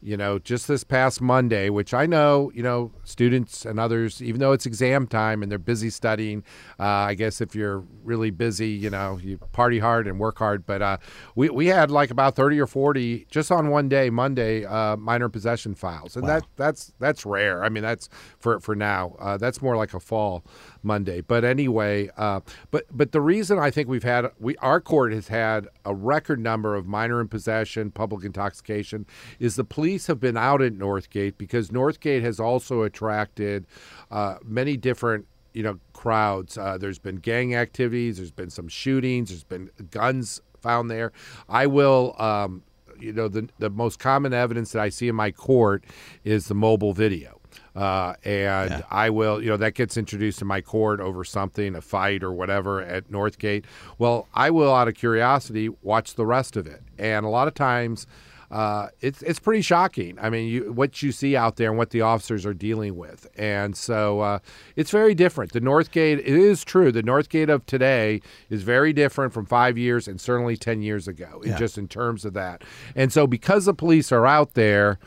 you 0.02 0.16
know, 0.16 0.40
just 0.40 0.68
this 0.68 0.84
past 0.84 1.22
Monday, 1.22 1.70
which 1.70 1.94
I 1.94 2.06
know, 2.06 2.52
you 2.56 2.64
know, 2.64 2.92
students 3.04 3.66
and 3.66 3.80
others, 3.80 4.22
even 4.22 4.40
though 4.40 4.54
it's 4.54 4.66
exam 4.66 5.08
time 5.08 5.44
and 5.44 5.52
they're 5.52 5.60
busy 5.60 5.90
studying, 5.90 6.44
uh, 6.80 6.84
I 6.84 7.16
guess 7.16 7.42
if 7.42 7.54
you're 7.54 7.84
really 8.04 8.32
busy, 8.32 8.70
you 8.70 8.90
know, 8.90 9.20
you 9.22 9.38
party 9.52 9.80
hard 9.80 10.08
and 10.08 10.18
work 10.18 10.38
hard. 10.38 10.66
But 10.66 10.82
uh, 10.82 10.98
we, 11.36 11.50
we 11.50 11.68
had 11.68 11.92
like 11.92 12.12
about 12.12 12.36
30 12.36 12.60
or 12.62 12.68
40 12.68 13.28
just 13.30 13.52
on 13.52 13.70
one 13.70 13.90
day, 13.90 14.10
Monday, 14.10 14.64
uh, 14.66 14.96
minor 14.96 15.28
possession 15.28 15.76
files. 15.76 16.16
And 16.16 16.28
that 16.28 16.44
that's 16.56 16.94
that's 17.00 17.26
rare. 17.26 17.64
I 17.64 17.70
mean, 17.70 17.84
that's 17.84 18.08
for, 18.40 18.60
for 18.62 18.76
now. 18.76 19.16
Uh, 19.20 19.38
that's 19.38 19.62
more 19.62 19.76
like 19.76 19.94
a 19.94 20.00
fall 20.00 20.46
Monday. 20.84 21.22
But 21.22 21.44
anyway, 21.44 22.10
uh, 22.18 22.42
but 22.72 22.86
but 22.92 23.12
the 23.12 23.22
reason 23.22 23.60
I 23.60 23.72
think 23.72 23.88
we've 23.88 24.04
had 24.04 24.32
we 24.40 24.56
our 24.58 24.82
court 24.82 25.14
has 25.14 25.28
had 25.28 25.68
a 25.86 25.94
record 25.94 26.40
number 26.40 26.76
of 26.76 26.88
minor 26.88 27.22
in 27.22 27.28
possession, 27.28 27.92
public 27.92 28.24
intoxication, 28.26 29.06
is 29.40 29.56
the 29.56 29.64
police 29.64 30.08
have 30.08 30.20
been 30.20 30.38
out 30.38 30.62
at 30.62 30.74
Northgate 30.74 31.38
because 31.38 31.70
Northgate 31.70 32.22
has 32.22 32.40
also 32.40 32.84
attracted 32.84 33.66
uh, 34.12 34.38
many 34.44 34.78
different 34.78 35.28
you 35.54 35.64
know 35.64 35.80
crowds. 35.94 36.58
Uh, 36.58 36.78
there's 36.78 37.00
been 37.00 37.18
gang 37.18 37.56
activities, 37.56 38.18
there's 38.18 38.32
been 38.32 38.50
some 38.50 38.68
shootings, 38.68 39.30
there's 39.30 39.44
been 39.44 39.70
guns 39.92 40.42
found 40.62 40.90
there. 40.90 41.12
I 41.48 41.68
will. 41.68 42.16
Um, 42.20 42.64
you 43.00 43.14
know 43.14 43.30
the 43.30 43.48
the 43.60 43.70
most 43.70 43.98
common 43.98 44.34
evidence 44.34 44.74
that 44.74 44.82
I 44.82 44.90
see 44.90 45.08
in 45.08 45.16
my 45.16 45.32
court 45.32 45.86
is 46.26 46.48
the 46.48 46.54
mobile 46.54 46.92
video. 46.92 47.39
Uh, 47.76 48.14
and 48.24 48.70
Yeah. 48.72 48.82
I 48.92 49.10
will, 49.10 49.42
you 49.42 49.50
know, 49.50 49.58
that 49.58 49.76
gets 49.76 49.96
introduced 49.98 50.42
in 50.42 50.48
my 50.48 50.62
court 50.62 51.00
over 51.00 51.24
something, 51.24 51.76
a 51.76 51.82
fight 51.82 52.24
or 52.24 52.32
whatever 52.32 52.82
at 52.82 53.10
Northgate. 53.12 53.66
Well, 53.98 54.28
I 54.34 54.50
will, 54.50 54.74
out 54.74 54.88
of 54.88 54.96
curiosity, 54.96 55.70
watch 55.82 56.16
the 56.16 56.26
rest 56.26 56.58
of 56.58 56.66
it. 56.68 56.82
And 56.98 57.26
a 57.26 57.30
lot 57.30 57.48
of 57.48 57.54
times, 57.54 58.08
uh, 58.52 58.88
it's 59.00 59.22
it's 59.22 59.38
pretty 59.38 59.62
shocking. 59.62 60.18
I 60.20 60.32
mean, 60.32 60.50
you, 60.50 60.74
what 60.74 61.04
you 61.04 61.12
see 61.12 61.36
out 61.36 61.58
there 61.58 61.70
and 61.70 61.78
what 61.78 61.92
the 61.92 62.02
officers 62.02 62.48
are 62.48 62.54
dealing 62.56 62.98
with, 62.98 63.28
and 63.38 63.78
so 63.78 64.22
uh, 64.22 64.40
it's 64.76 64.90
very 64.90 65.14
different. 65.14 65.52
The 65.52 65.62
Northgate, 65.62 66.18
it 66.18 66.26
is 66.26 66.64
true, 66.64 66.92
the 66.92 67.04
Northgate 67.04 67.50
of 67.50 67.64
today 67.68 68.22
is 68.50 68.64
very 68.64 68.92
different 68.92 69.34
from 69.34 69.46
five 69.46 69.78
years 69.78 70.08
and 70.08 70.20
certainly 70.20 70.58
ten 70.58 70.82
years 70.82 71.08
ago, 71.08 71.44
Yeah. 71.46 71.58
just 71.60 71.78
in 71.78 71.88
terms 71.88 72.26
of 72.26 72.34
that. 72.34 72.64
And 72.96 73.14
so, 73.14 73.28
because 73.28 73.66
the 73.66 73.74
police 73.76 74.12
are 74.12 74.26
out 74.26 74.56
there. 74.56 74.98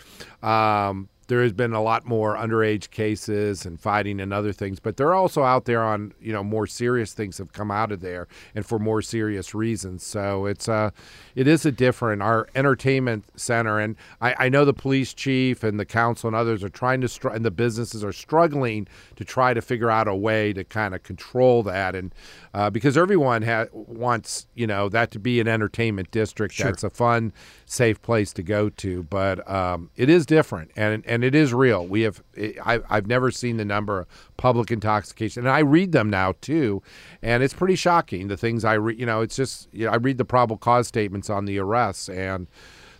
Um, 0.40 1.08
there 1.28 1.42
has 1.42 1.52
been 1.52 1.72
a 1.72 1.82
lot 1.82 2.04
more 2.04 2.36
underage 2.36 2.90
cases 2.90 3.64
and 3.64 3.80
fighting 3.80 4.20
and 4.20 4.32
other 4.32 4.52
things, 4.52 4.80
but 4.80 4.96
they're 4.96 5.14
also 5.14 5.42
out 5.42 5.64
there 5.64 5.82
on 5.82 6.12
you 6.20 6.32
know 6.32 6.42
more 6.42 6.66
serious 6.66 7.12
things 7.12 7.38
have 7.38 7.52
come 7.52 7.70
out 7.70 7.92
of 7.92 8.00
there 8.00 8.28
and 8.54 8.66
for 8.66 8.78
more 8.78 9.02
serious 9.02 9.54
reasons. 9.54 10.04
So 10.04 10.46
it's 10.46 10.68
uh 10.68 10.90
it 11.34 11.46
is 11.46 11.64
a 11.66 11.72
different 11.72 12.22
our 12.22 12.48
entertainment 12.54 13.24
center, 13.36 13.78
and 13.78 13.96
I, 14.20 14.34
I 14.38 14.48
know 14.48 14.64
the 14.64 14.74
police 14.74 15.14
chief 15.14 15.62
and 15.62 15.78
the 15.78 15.84
council 15.84 16.28
and 16.28 16.36
others 16.36 16.62
are 16.62 16.68
trying 16.68 17.00
to 17.02 17.08
str- 17.08 17.28
and 17.28 17.44
the 17.44 17.50
businesses 17.50 18.04
are 18.04 18.12
struggling 18.12 18.86
to 19.16 19.24
try 19.24 19.54
to 19.54 19.62
figure 19.62 19.90
out 19.90 20.08
a 20.08 20.14
way 20.14 20.52
to 20.52 20.64
kind 20.64 20.94
of 20.94 21.02
control 21.02 21.62
that, 21.64 21.94
and 21.94 22.14
uh, 22.54 22.70
because 22.70 22.96
everyone 22.96 23.42
ha- 23.42 23.66
wants 23.72 24.46
you 24.54 24.66
know 24.66 24.88
that 24.88 25.10
to 25.12 25.18
be 25.18 25.40
an 25.40 25.48
entertainment 25.48 26.10
district 26.10 26.54
that's 26.58 26.84
a 26.84 26.90
fun, 26.90 27.32
safe 27.66 28.00
place 28.02 28.32
to 28.34 28.42
go 28.42 28.68
to, 28.70 29.02
but 29.04 29.48
um, 29.50 29.90
it 29.96 30.08
is 30.08 30.26
different, 30.26 30.70
and 30.76 31.04
and 31.06 31.24
it 31.24 31.34
is 31.34 31.54
real. 31.54 31.86
We 31.86 32.02
have 32.02 32.22
I, 32.64 32.80
I've 32.88 33.06
never 33.06 33.30
seen 33.30 33.56
the 33.56 33.64
number 33.64 34.00
of 34.00 34.06
public 34.36 34.70
intoxication, 34.70 35.44
and 35.44 35.50
I 35.50 35.60
read 35.60 35.92
them 35.92 36.10
now 36.10 36.34
too, 36.40 36.82
and 37.22 37.42
it's 37.42 37.54
pretty 37.54 37.76
shocking. 37.76 38.28
The 38.28 38.36
things 38.36 38.64
I 38.64 38.74
read, 38.74 38.98
you 38.98 39.06
know, 39.06 39.20
it's 39.20 39.36
just 39.36 39.68
you 39.72 39.86
know, 39.86 39.92
I 39.92 39.96
read 39.96 40.18
the 40.18 40.24
probable 40.24 40.56
cause 40.56 40.90
on 41.30 41.44
the 41.44 41.58
arrests, 41.58 42.08
and 42.08 42.46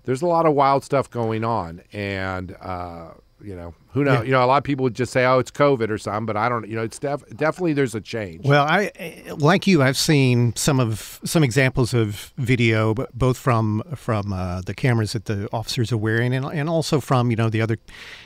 there's 0.05 0.23
a 0.23 0.27
lot 0.27 0.47
of 0.47 0.55
wild 0.55 0.85
stuff 0.85 1.11
going 1.11 1.45
on, 1.45 1.83
and 1.93 2.57
uh, 2.61 3.11
you 3.43 3.55
know, 3.55 3.75
who 3.93 4.05
knows? 4.05 4.21
Yeah. 4.21 4.25
You 4.25 4.31
know, 4.33 4.45
a 4.45 4.47
lot 4.47 4.57
of 4.57 4.65
people 4.65 4.85
would 4.85 4.95
just 4.95 5.13
say, 5.13 5.25
"Oh, 5.27 5.39
it's 5.39 5.51
COVID 5.51 5.91
or 5.91 5.99
something," 5.99 6.27
but 6.27 6.37
I 6.37 6.49
don't. 6.49 6.67
You 6.67 6.77
know, 6.77 6.83
it's 6.83 6.99
def- 6.99 7.29
definitely 7.37 7.75
there's 7.75 7.95
a 7.95 8.01
change. 8.01 8.45
Well, 8.45 8.65
I 8.65 8.91
like 9.37 9.67
you. 9.67 9.83
I've 9.83 9.99
seen 9.99 10.57
some 10.57 10.81
of 10.81 11.21
some 11.25 11.45
examples 11.45 11.93
of 11.93 12.33
video, 12.39 12.95
both 13.13 13.37
from 13.37 13.83
from 13.95 14.33
uh, 14.33 14.63
the 14.63 14.75
cameras 14.75 15.13
that 15.13 15.27
the 15.27 15.49
officers 15.53 15.93
are 15.93 15.99
wearing, 15.99 16.33
and 16.33 16.47
and 16.47 16.71
also 16.71 17.01
from 17.01 17.31
you 17.31 17.37
know 17.37 17.51
the 17.51 17.61
other 17.61 17.79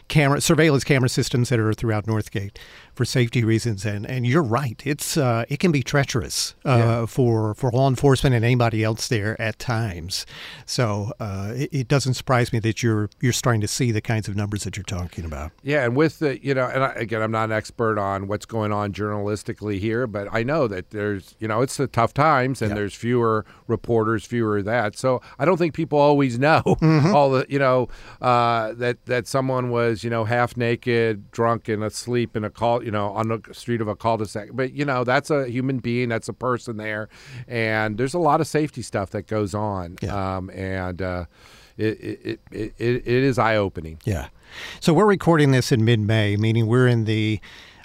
camera 0.08 0.40
surveillance 0.40 0.84
camera 0.84 1.08
systems 1.08 1.48
that 1.48 1.58
are 1.58 1.74
throughout 1.74 2.06
Northgate 2.06 2.56
for 2.94 3.04
safety 3.04 3.42
reasons. 3.42 3.84
And 3.84 4.06
and 4.06 4.26
you're 4.26 4.42
right. 4.42 4.80
It's 4.84 5.16
uh, 5.16 5.44
it 5.48 5.58
can 5.58 5.72
be 5.72 5.82
treacherous 5.82 6.54
uh, 6.64 6.76
yeah. 6.76 7.06
for 7.06 7.54
for 7.54 7.70
law 7.72 7.88
enforcement 7.88 8.36
and 8.36 8.44
anybody 8.44 8.84
else 8.84 9.08
there 9.08 9.40
at 9.40 9.58
times. 9.58 10.26
So 10.64 11.12
uh, 11.18 11.52
it, 11.56 11.70
it 11.72 11.88
doesn't 11.88 12.14
surprise 12.14 12.52
me 12.52 12.60
that 12.60 12.82
you're 12.82 13.10
you're 13.20 13.32
starting 13.32 13.60
to 13.62 13.68
see 13.68 13.90
the 13.90 14.00
kinds 14.00 14.28
of 14.28 14.36
numbers 14.36 14.64
that 14.64 14.76
you're 14.76 14.84
talking 14.84 15.24
about. 15.24 15.50
Yeah, 15.66 15.84
and 15.84 15.96
with 15.96 16.20
the 16.20 16.40
you 16.46 16.54
know, 16.54 16.66
and 16.66 16.84
I, 16.84 16.92
again, 16.92 17.20
I'm 17.22 17.32
not 17.32 17.46
an 17.46 17.52
expert 17.52 17.98
on 17.98 18.28
what's 18.28 18.46
going 18.46 18.70
on 18.70 18.92
journalistically 18.92 19.80
here, 19.80 20.06
but 20.06 20.28
I 20.30 20.44
know 20.44 20.68
that 20.68 20.90
there's 20.90 21.34
you 21.40 21.48
know 21.48 21.60
it's 21.60 21.76
the 21.76 21.88
tough 21.88 22.14
times 22.14 22.62
and 22.62 22.76
there's 22.76 22.94
fewer 22.94 23.44
reporters, 23.66 24.24
fewer 24.24 24.58
of 24.58 24.64
that. 24.66 24.96
So 24.96 25.20
I 25.40 25.44
don't 25.44 25.56
think 25.56 25.74
people 25.74 25.98
always 25.98 26.38
know 26.46 26.62
mm-hmm. 26.64 27.12
all 27.12 27.30
the 27.30 27.46
you 27.48 27.58
know 27.58 27.88
uh, 28.22 28.74
that 28.74 29.04
that 29.06 29.26
someone 29.26 29.70
was 29.70 30.04
you 30.04 30.10
know 30.10 30.22
half 30.24 30.56
naked, 30.56 31.32
drunk, 31.32 31.66
and 31.68 31.82
asleep 31.82 32.36
in 32.36 32.44
a 32.44 32.50
call 32.50 32.84
you 32.84 32.92
know 32.92 33.08
on 33.08 33.26
the 33.26 33.40
street 33.50 33.80
of 33.80 33.88
a 33.88 33.96
cul-de-sac. 33.96 34.50
But 34.52 34.72
you 34.72 34.84
know 34.84 35.02
that's 35.02 35.30
a 35.30 35.48
human 35.48 35.80
being, 35.80 36.10
that's 36.10 36.28
a 36.28 36.32
person 36.32 36.76
there, 36.76 37.08
and 37.48 37.98
there's 37.98 38.14
a 38.14 38.20
lot 38.20 38.40
of 38.40 38.46
safety 38.46 38.82
stuff 38.82 39.10
that 39.10 39.26
goes 39.26 39.52
on, 39.52 39.96
yeah. 40.00 40.36
um, 40.36 40.48
and. 40.50 41.02
Uh, 41.02 41.24
it, 41.76 42.00
it, 42.00 42.40
it, 42.50 42.74
it 42.78 43.06
is 43.06 43.38
eye 43.38 43.56
opening. 43.56 43.98
Yeah. 44.04 44.28
So 44.80 44.94
we're 44.94 45.06
recording 45.06 45.50
this 45.50 45.72
in 45.72 45.84
mid 45.84 46.00
May, 46.00 46.36
meaning 46.36 46.66
we're 46.66 46.88
in 46.88 47.04
the 47.04 47.40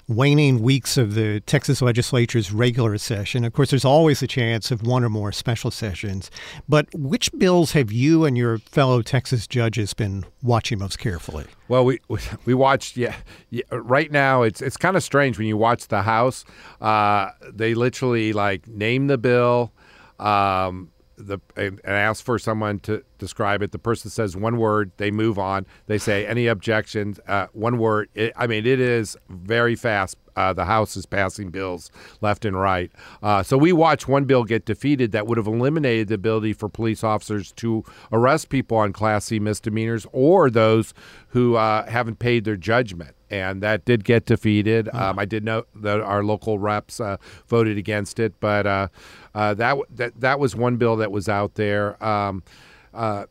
waning 0.08 0.60
weeks 0.62 0.96
of 0.96 1.14
the 1.14 1.40
Texas 1.40 1.80
legislature's 1.80 2.52
regular 2.52 2.98
session. 2.98 3.44
Of 3.44 3.52
course, 3.52 3.70
there's 3.70 3.84
always 3.84 4.22
a 4.22 4.26
chance 4.26 4.70
of 4.70 4.82
one 4.82 5.04
or 5.04 5.08
more 5.08 5.32
special 5.32 5.70
sessions. 5.70 6.30
But 6.68 6.88
which 6.94 7.30
bills 7.38 7.72
have 7.72 7.92
you 7.92 8.24
and 8.24 8.36
your 8.36 8.58
fellow 8.58 9.02
Texas 9.02 9.46
judges 9.46 9.94
been 9.94 10.24
watching 10.42 10.78
most 10.78 10.98
carefully? 10.98 11.46
Well, 11.68 11.84
we 11.84 12.00
we 12.44 12.54
watched. 12.54 12.96
Yeah, 12.96 13.14
yeah 13.50 13.62
right 13.70 14.10
now 14.10 14.42
it's 14.42 14.60
it's 14.60 14.76
kind 14.76 14.96
of 14.96 15.02
strange 15.02 15.38
when 15.38 15.46
you 15.46 15.56
watch 15.56 15.88
the 15.88 16.02
House. 16.02 16.44
Uh, 16.80 17.30
they 17.52 17.74
literally 17.74 18.32
like 18.32 18.66
name 18.68 19.06
the 19.06 19.18
bill. 19.18 19.72
Um, 20.18 20.91
the 21.16 21.38
and 21.56 21.80
ask 21.84 22.24
for 22.24 22.38
someone 22.38 22.78
to 22.80 23.04
describe 23.18 23.62
it. 23.62 23.72
The 23.72 23.78
person 23.78 24.10
says 24.10 24.36
one 24.36 24.56
word, 24.58 24.92
they 24.96 25.10
move 25.10 25.38
on. 25.38 25.66
They 25.86 25.98
say 25.98 26.26
any 26.32 26.46
objections, 26.46 27.20
uh, 27.26 27.46
one 27.52 27.78
word. 27.78 28.08
It, 28.14 28.32
I 28.36 28.46
mean, 28.46 28.66
it 28.66 28.80
is 28.80 29.16
very 29.28 29.74
fast. 29.74 30.16
Uh, 30.34 30.52
the 30.54 30.64
House 30.64 30.96
is 30.96 31.04
passing 31.04 31.50
bills 31.50 31.90
left 32.22 32.46
and 32.46 32.58
right. 32.58 32.90
Uh, 33.22 33.42
so 33.42 33.58
we 33.58 33.70
watched 33.70 34.08
one 34.08 34.24
bill 34.24 34.44
get 34.44 34.64
defeated 34.64 35.12
that 35.12 35.26
would 35.26 35.36
have 35.36 35.46
eliminated 35.46 36.08
the 36.08 36.14
ability 36.14 36.54
for 36.54 36.70
police 36.70 37.04
officers 37.04 37.52
to 37.52 37.84
arrest 38.10 38.48
people 38.48 38.78
on 38.78 38.94
Class 38.94 39.26
C 39.26 39.38
misdemeanors 39.38 40.06
or 40.10 40.48
those 40.48 40.94
who 41.28 41.56
uh, 41.56 41.86
haven't 41.86 42.18
paid 42.18 42.44
their 42.44 42.56
judgment 42.56 43.14
and 43.32 43.62
that 43.62 43.84
did 43.86 44.04
get 44.04 44.26
defeated. 44.26 44.88
Uh-huh. 44.88 45.10
Um, 45.10 45.18
I 45.18 45.24
did 45.24 45.42
know 45.42 45.64
that 45.76 46.00
our 46.00 46.22
local 46.22 46.58
reps 46.58 47.00
uh, 47.00 47.16
voted 47.48 47.78
against 47.78 48.20
it, 48.20 48.34
but 48.38 48.66
uh, 48.66 48.88
uh, 49.34 49.54
that 49.54 49.78
that 49.96 50.20
that 50.20 50.38
was 50.38 50.54
one 50.54 50.76
bill 50.76 50.96
that 50.96 51.10
was 51.10 51.28
out 51.28 51.54
there. 51.54 52.02
Um, 52.04 52.44
uh, 52.94 53.24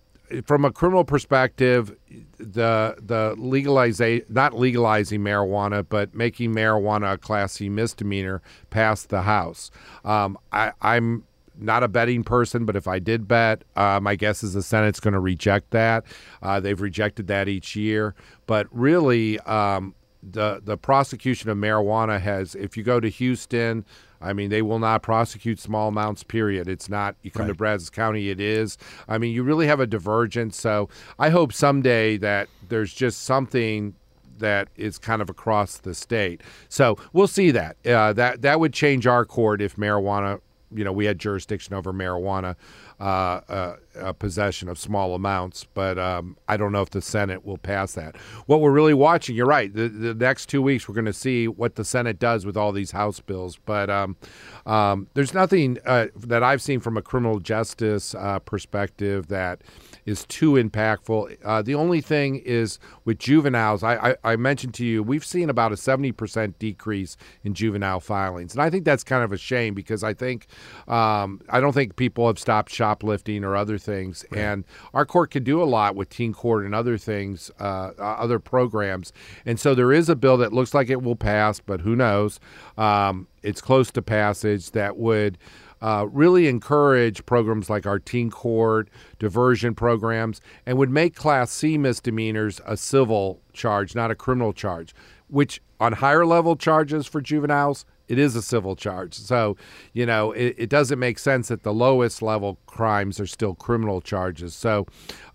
from 0.46 0.66
a 0.66 0.72
criminal 0.72 1.04
perspective, 1.04 1.96
the 2.40 2.96
the 3.00 3.36
legalization 3.38 4.26
not 4.30 4.58
legalizing 4.58 5.22
marijuana, 5.22 5.86
but 5.88 6.16
making 6.16 6.56
marijuana 6.56 7.14
a 7.14 7.18
Class 7.18 7.54
C 7.54 7.70
misdemeanor 7.70 8.42
passed 8.72 9.10
the 9.10 9.22
House. 9.22 9.70
Um, 10.04 10.38
I, 10.52 10.72
I'm 10.82 11.24
not 11.58 11.84
a 11.84 11.88
betting 11.88 12.24
person, 12.24 12.66
but 12.66 12.76
if 12.76 12.88
I 12.88 13.00
did 13.00 13.28
bet, 13.28 13.64
uh, 13.76 14.00
my 14.02 14.16
guess 14.16 14.44
is 14.44 14.54
the 14.54 14.64
Senate's 14.64 15.00
going 15.00 15.14
to 15.14 15.20
reject 15.20 15.72
that. 15.72 16.06
Uh, 16.42 16.60
they've 16.60 16.80
rejected 16.80 17.28
that 17.28 17.48
each 17.48 17.76
year. 17.76 18.16
But 18.48 18.68
really, 18.72 19.40
um, 19.42 19.96
the 20.24 20.62
the 20.64 20.78
prosecution 20.78 21.50
of 21.50 21.58
marijuana 21.58 22.20
has. 22.20 22.56
If 22.56 22.78
you 22.78 22.84
go 22.84 23.00
to 23.00 23.10
Houston, 23.10 23.86
I 24.22 24.34
mean, 24.34 24.50
they 24.50 24.62
will 24.62 24.80
not 24.80 25.02
prosecute 25.02 25.60
small 25.60 25.90
amounts. 25.90 26.24
Period. 26.24 26.68
It's 26.68 26.90
not. 26.90 27.16
You 27.24 27.32
come 27.32 27.44
right. 27.44 27.48
to 27.50 27.56
Brazos 27.56 27.90
County, 27.90 28.30
it 28.30 28.40
is. 28.40 28.78
I 29.08 29.18
mean, 29.18 29.34
you 29.34 29.44
really 29.44 29.68
have 29.68 29.80
a 29.80 29.88
divergence. 29.88 30.60
So 30.60 30.90
I 31.18 31.30
hope 31.30 31.54
someday 31.54 32.18
that 32.18 32.50
there's 32.70 32.94
just 32.94 33.24
something 33.24 33.96
that 34.38 34.70
is 34.76 34.98
kind 34.98 35.22
of 35.22 35.30
across 35.30 35.78
the 35.78 35.94
state. 35.96 36.42
So 36.68 36.98
we'll 37.14 37.28
see 37.28 37.52
that. 37.52 37.78
Uh, 37.86 38.14
that 38.14 38.42
that 38.42 38.60
would 38.60 38.74
change 38.74 39.08
our 39.08 39.26
court 39.26 39.62
if 39.62 39.76
marijuana 39.76 40.40
you 40.74 40.84
know 40.84 40.92
we 40.92 41.06
had 41.06 41.20
jurisdiction 41.20 41.74
over 41.74 41.94
marijuana 41.94 42.56
uh, 43.00 43.42
uh, 43.50 43.76
uh, 44.00 44.14
possession 44.14 44.70
of 44.70 44.78
small 44.78 45.16
amounts, 45.16 45.66
but 45.74 45.98
um, 45.98 46.38
I 46.48 46.56
don't 46.56 46.72
know 46.72 46.82
if 46.82 46.92
the 46.92 47.02
Senate 47.02 47.46
will 47.46 47.58
pass 47.58 47.94
that. 47.94 48.16
What 48.46 48.62
we're 48.62 48.72
really 48.72 48.94
watching, 48.94 49.36
you're 49.36 49.48
right. 49.48 49.74
The, 49.74 49.90
the 49.90 50.14
next 50.14 50.48
two 50.48 50.62
weeks, 50.62 50.88
we're 50.88 50.96
going 50.96 51.06
to 51.06 51.14
see 51.14 51.48
what 51.48 51.76
the 51.76 51.84
Senate 51.84 52.20
does 52.20 52.46
with 52.46 52.56
all 52.56 52.72
these 52.72 52.92
House 52.92 53.20
bills. 53.20 53.58
But 53.66 53.90
um, 53.90 54.18
um, 54.66 55.08
there's 55.16 55.34
nothing 55.34 55.80
uh, 55.86 56.08
that 56.16 56.44
I've 56.44 56.62
seen 56.62 56.80
from 56.80 56.96
a 56.96 57.02
criminal 57.02 57.40
justice 57.40 58.14
uh, 58.14 58.40
perspective 58.40 59.28
that 59.28 59.62
is 60.06 60.26
too 60.26 60.54
impactful. 60.54 61.38
Uh, 61.44 61.62
the 61.62 61.76
only 61.76 62.02
thing 62.02 62.38
is 62.38 62.80
with 63.06 63.20
juveniles, 63.20 63.84
I, 63.84 64.12
I, 64.12 64.16
I, 64.24 64.36
mentioned 64.36 64.74
to 64.76 64.86
you, 64.86 65.04
we've 65.04 65.26
seen 65.26 65.50
about 65.50 65.72
a 65.72 65.76
70% 65.76 66.54
decrease 66.60 67.18
in 67.44 67.54
juvenile 67.54 68.00
filings. 68.00 68.54
And 68.54 68.62
I 68.62 68.70
think 68.70 68.86
that's 68.86 69.04
kind 69.04 69.24
of 69.24 69.32
a 69.32 69.38
shame 69.38 69.74
because 69.74 70.04
I 70.04 70.14
think, 70.14 70.48
um, 70.88 71.42
I 71.50 71.60
don't 71.60 71.74
think 71.74 71.96
people 71.96 72.28
have 72.28 72.40
stopped 72.40 72.72
shoplifting 72.72 73.44
or 73.44 73.56
other 73.56 73.78
things. 73.78 74.26
Right. 74.32 74.42
And 74.42 74.66
our 74.94 75.06
court 75.06 75.32
can 75.32 75.44
do 75.44 75.62
a 75.62 75.66
lot 75.66 75.96
with 75.96 76.10
teen 76.10 76.34
court 76.34 76.66
and 76.66 76.74
other 76.74 76.98
things, 76.98 77.52
uh, 77.60 77.92
uh, 77.98 78.02
other 78.02 78.40
programs. 78.40 79.14
And 79.46 79.60
so 79.60 79.76
there 79.76 79.92
is 79.92 80.10
a 80.10 80.16
bill 80.16 80.38
that 80.38 80.54
looks 80.54 80.74
like 80.74 80.90
it 80.90 81.02
will 81.02 81.16
pass, 81.16 81.60
but 81.60 81.82
who 81.82 81.96
knows? 81.96 82.40
Um, 82.78 83.28
it's 83.44 83.62
close 83.62 83.92
to 83.92 84.02
passage 84.02 84.72
that 84.72 84.98
would 84.98 85.38
uh, 85.82 86.08
really 86.12 86.48
encourage 86.48 87.26
programs 87.26 87.70
like 87.70 87.86
our 87.86 88.00
teen 88.00 88.30
court, 88.30 88.90
diversion 89.20 89.76
programs, 89.76 90.42
and 90.66 90.78
would 90.78 90.90
make 90.90 91.16
Class 91.16 91.52
C 91.52 91.78
misdemeanors 91.78 92.62
a 92.66 92.78
civil 92.78 93.42
charge, 93.54 93.96
not 93.96 94.12
a 94.12 94.16
criminal 94.16 94.54
charge, 94.54 94.94
which 95.28 95.62
on 95.80 95.94
higher 95.94 96.26
level 96.26 96.56
charges 96.56 97.08
for 97.08 97.22
juveniles, 97.22 97.86
it 98.12 98.20
is 98.20 98.36
a 98.36 98.42
civil 98.42 98.76
charge. 98.76 99.14
So, 99.14 99.56
you 99.94 100.06
know, 100.06 100.34
it, 100.34 100.56
it, 100.58 100.70
doesn't 100.70 101.00
make 101.00 101.18
sense 101.18 101.48
that 101.48 101.64
the 101.64 101.74
lowest 101.74 102.22
level 102.22 102.60
crimes 102.66 103.22
are 103.22 103.26
still 103.26 103.56
criminal 103.56 104.02
charges. 104.02 104.54
So, 104.54 104.86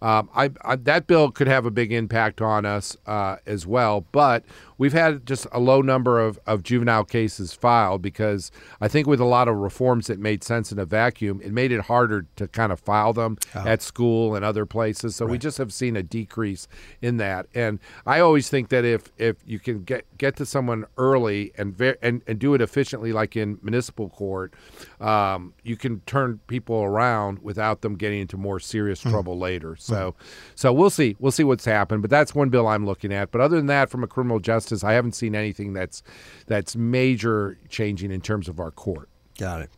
um, 0.02 0.28
I, 0.34 0.50
I, 0.62 0.76
that 0.76 1.06
bill 1.06 1.30
could 1.30 1.48
have 1.48 1.64
a 1.64 1.70
big 1.70 1.90
impact 1.90 2.42
on 2.42 2.66
us 2.66 2.94
uh, 3.06 3.36
as 3.46 3.66
well. 3.66 4.04
But 4.12 4.44
we've 4.78 4.92
had 4.92 5.26
just 5.26 5.46
a 5.52 5.60
low 5.60 5.80
number 5.80 6.20
of, 6.20 6.38
of 6.46 6.62
juvenile 6.62 7.04
cases 7.04 7.52
filed 7.52 8.02
because 8.02 8.50
I 8.80 8.88
think 8.88 9.06
with 9.06 9.20
a 9.20 9.24
lot 9.24 9.48
of 9.48 9.56
reforms 9.56 10.06
that 10.08 10.18
made 10.18 10.44
sense 10.44 10.72
in 10.72 10.78
a 10.78 10.84
vacuum, 10.84 11.40
it 11.42 11.52
made 11.52 11.72
it 11.72 11.82
harder 11.82 12.26
to 12.36 12.48
kind 12.48 12.72
of 12.72 12.80
file 12.80 13.12
them 13.12 13.38
oh. 13.54 13.60
at 13.60 13.82
school 13.82 14.34
and 14.34 14.44
other 14.44 14.66
places. 14.66 15.16
So 15.16 15.24
right. 15.24 15.32
we 15.32 15.38
just 15.38 15.58
have 15.58 15.72
seen 15.72 15.96
a 15.96 16.02
decrease 16.02 16.68
in 17.00 17.16
that. 17.18 17.46
And 17.54 17.78
I 18.04 18.20
always 18.20 18.48
think 18.48 18.68
that 18.68 18.84
if 18.84 19.10
if 19.16 19.36
you 19.46 19.58
can 19.58 19.84
get 19.84 20.04
get 20.18 20.36
to 20.36 20.46
someone 20.46 20.86
early 20.96 21.52
and 21.56 21.76
ver- 21.76 21.96
and, 22.02 22.22
and 22.26 22.38
do 22.38 22.54
it 22.54 22.60
efficiently, 22.60 23.12
like 23.12 23.36
in 23.36 23.58
municipal 23.62 24.08
court, 24.08 24.54
um, 25.00 25.54
you 25.62 25.76
can 25.76 26.00
turn 26.00 26.40
people 26.46 26.82
around 26.82 27.40
without 27.40 27.80
them 27.80 27.96
getting 27.96 28.20
into 28.20 28.36
more 28.36 28.60
serious 28.60 29.02
mm. 29.02 29.10
trouble 29.10 29.38
later. 29.38 29.76
So, 29.76 30.12
mm. 30.12 30.14
so 30.54 30.72
we'll 30.72 30.90
see. 30.90 31.16
We'll 31.18 31.32
see 31.32 31.44
what's 31.44 31.64
happened. 31.64 32.02
But 32.02 32.10
that's 32.10 32.34
one 32.34 32.48
bill 32.48 32.66
I'm 32.66 32.86
looking 32.86 33.12
at. 33.12 33.30
But 33.30 33.40
other 33.40 33.56
than 33.56 33.66
that, 33.66 33.90
from 33.90 34.02
a 34.02 34.06
criminal 34.06 34.40
justice, 34.40 34.65
I 34.84 34.92
haven't 34.92 35.14
seen 35.14 35.34
anything 35.34 35.72
that's 35.72 36.02
that's 36.46 36.76
major 36.76 37.58
changing 37.68 38.10
in 38.10 38.20
terms 38.20 38.48
of 38.48 38.60
our 38.60 38.70
court. 38.70 39.08
Got 39.38 39.62
it. 39.62 39.70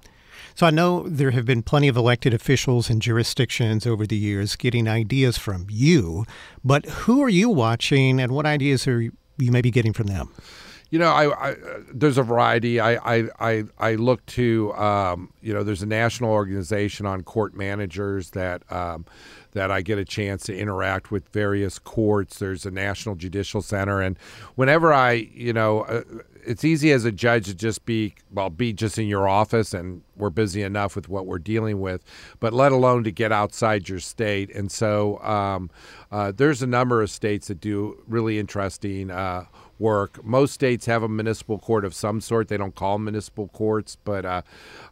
So 0.54 0.66
I 0.66 0.70
know 0.70 1.08
there 1.08 1.30
have 1.32 1.44
been 1.44 1.62
plenty 1.62 1.88
of 1.88 1.96
elected 1.96 2.34
officials 2.34 2.90
and 2.90 3.00
jurisdictions 3.00 3.86
over 3.86 4.06
the 4.06 4.16
years 4.16 4.56
getting 4.56 4.88
ideas 4.88 5.38
from 5.38 5.66
you, 5.68 6.24
but 6.64 6.84
who 6.86 7.22
are 7.22 7.28
you 7.28 7.48
watching 7.48 8.20
and 8.20 8.32
what 8.32 8.46
ideas 8.46 8.86
are 8.88 9.00
you 9.00 9.12
maybe 9.38 9.70
getting 9.70 9.92
from 9.92 10.08
them? 10.08 10.30
You 10.90 10.98
know, 10.98 11.10
I, 11.10 11.50
I 11.50 11.56
there's 11.92 12.16
a 12.16 12.22
variety. 12.22 12.80
I 12.80 12.94
I 13.16 13.28
I, 13.40 13.64
I 13.78 13.94
look 13.96 14.24
to 14.26 14.72
um, 14.74 15.32
you 15.42 15.52
know 15.52 15.62
there's 15.62 15.82
a 15.82 15.86
national 15.86 16.30
organization 16.30 17.04
on 17.04 17.22
court 17.22 17.54
managers 17.54 18.30
that 18.30 18.62
um, 18.72 19.04
that 19.52 19.70
I 19.70 19.82
get 19.82 19.98
a 19.98 20.04
chance 20.04 20.44
to 20.44 20.56
interact 20.56 21.10
with 21.10 21.28
various 21.28 21.78
courts. 21.78 22.38
There's 22.38 22.64
a 22.64 22.70
national 22.70 23.16
judicial 23.16 23.60
center, 23.60 24.00
and 24.00 24.18
whenever 24.54 24.92
I 24.92 25.12
you 25.12 25.52
know. 25.52 25.82
Uh, 25.82 26.02
it's 26.48 26.64
easy 26.64 26.92
as 26.92 27.04
a 27.04 27.12
judge 27.12 27.44
to 27.44 27.54
just 27.54 27.84
be 27.84 28.14
well 28.32 28.48
be 28.48 28.72
just 28.72 28.98
in 28.98 29.06
your 29.06 29.28
office 29.28 29.74
and 29.74 30.00
we're 30.16 30.30
busy 30.30 30.62
enough 30.62 30.96
with 30.96 31.06
what 31.06 31.26
we're 31.26 31.38
dealing 31.38 31.78
with 31.78 32.02
but 32.40 32.54
let 32.54 32.72
alone 32.72 33.04
to 33.04 33.10
get 33.10 33.30
outside 33.30 33.86
your 33.86 34.00
state 34.00 34.54
and 34.54 34.72
so 34.72 35.18
um, 35.20 35.68
uh, 36.10 36.32
there's 36.34 36.62
a 36.62 36.66
number 36.66 37.02
of 37.02 37.10
states 37.10 37.48
that 37.48 37.60
do 37.60 38.02
really 38.06 38.38
interesting 38.38 39.10
uh, 39.10 39.44
work. 39.78 40.24
Most 40.24 40.54
states 40.54 40.86
have 40.86 41.02
a 41.02 41.08
municipal 41.08 41.58
court 41.58 41.84
of 41.84 41.94
some 41.94 42.20
sort. 42.20 42.48
They 42.48 42.56
don't 42.56 42.74
call 42.74 42.94
them 42.94 43.04
municipal 43.04 43.48
courts, 43.48 43.96
but 44.04 44.24
uh, 44.24 44.42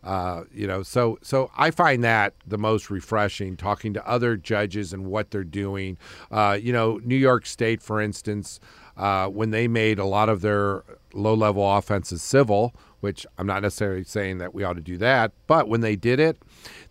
uh, 0.05 0.45
you 0.53 0.67
know, 0.67 0.83
so 0.83 1.19
so 1.23 1.51
I 1.57 1.71
find 1.71 2.05
that 2.05 2.35
the 2.47 2.59
most 2.59 2.91
refreshing. 2.91 3.57
Talking 3.57 3.95
to 3.95 4.09
other 4.09 4.37
judges 4.37 4.93
and 4.93 5.07
what 5.07 5.31
they're 5.31 5.45
doing. 5.45 5.99
Uh, 6.31 6.59
you 6.61 6.73
know, 6.73 7.01
New 7.05 7.17
York 7.17 7.47
State, 7.47 7.83
for 7.83 8.01
instance, 8.01 8.61
uh, 8.97 9.29
when 9.29 9.51
they 9.51 9.69
made 9.69 9.99
a 9.99 10.05
lot 10.05 10.29
of 10.29 10.41
their 10.41 10.83
low-level 11.13 11.77
offenses 11.77 12.23
civil, 12.23 12.75
which 13.01 13.27
I'm 13.39 13.47
not 13.47 13.63
necessarily 13.63 14.05
saying 14.05 14.39
that 14.39 14.55
we 14.55 14.65
ought 14.65 14.75
to 14.75 14.81
do 14.81 14.97
that, 14.99 15.33
but 15.47 15.69
when 15.69 15.81
they 15.81 15.97
did 15.97 16.21
it, 16.21 16.39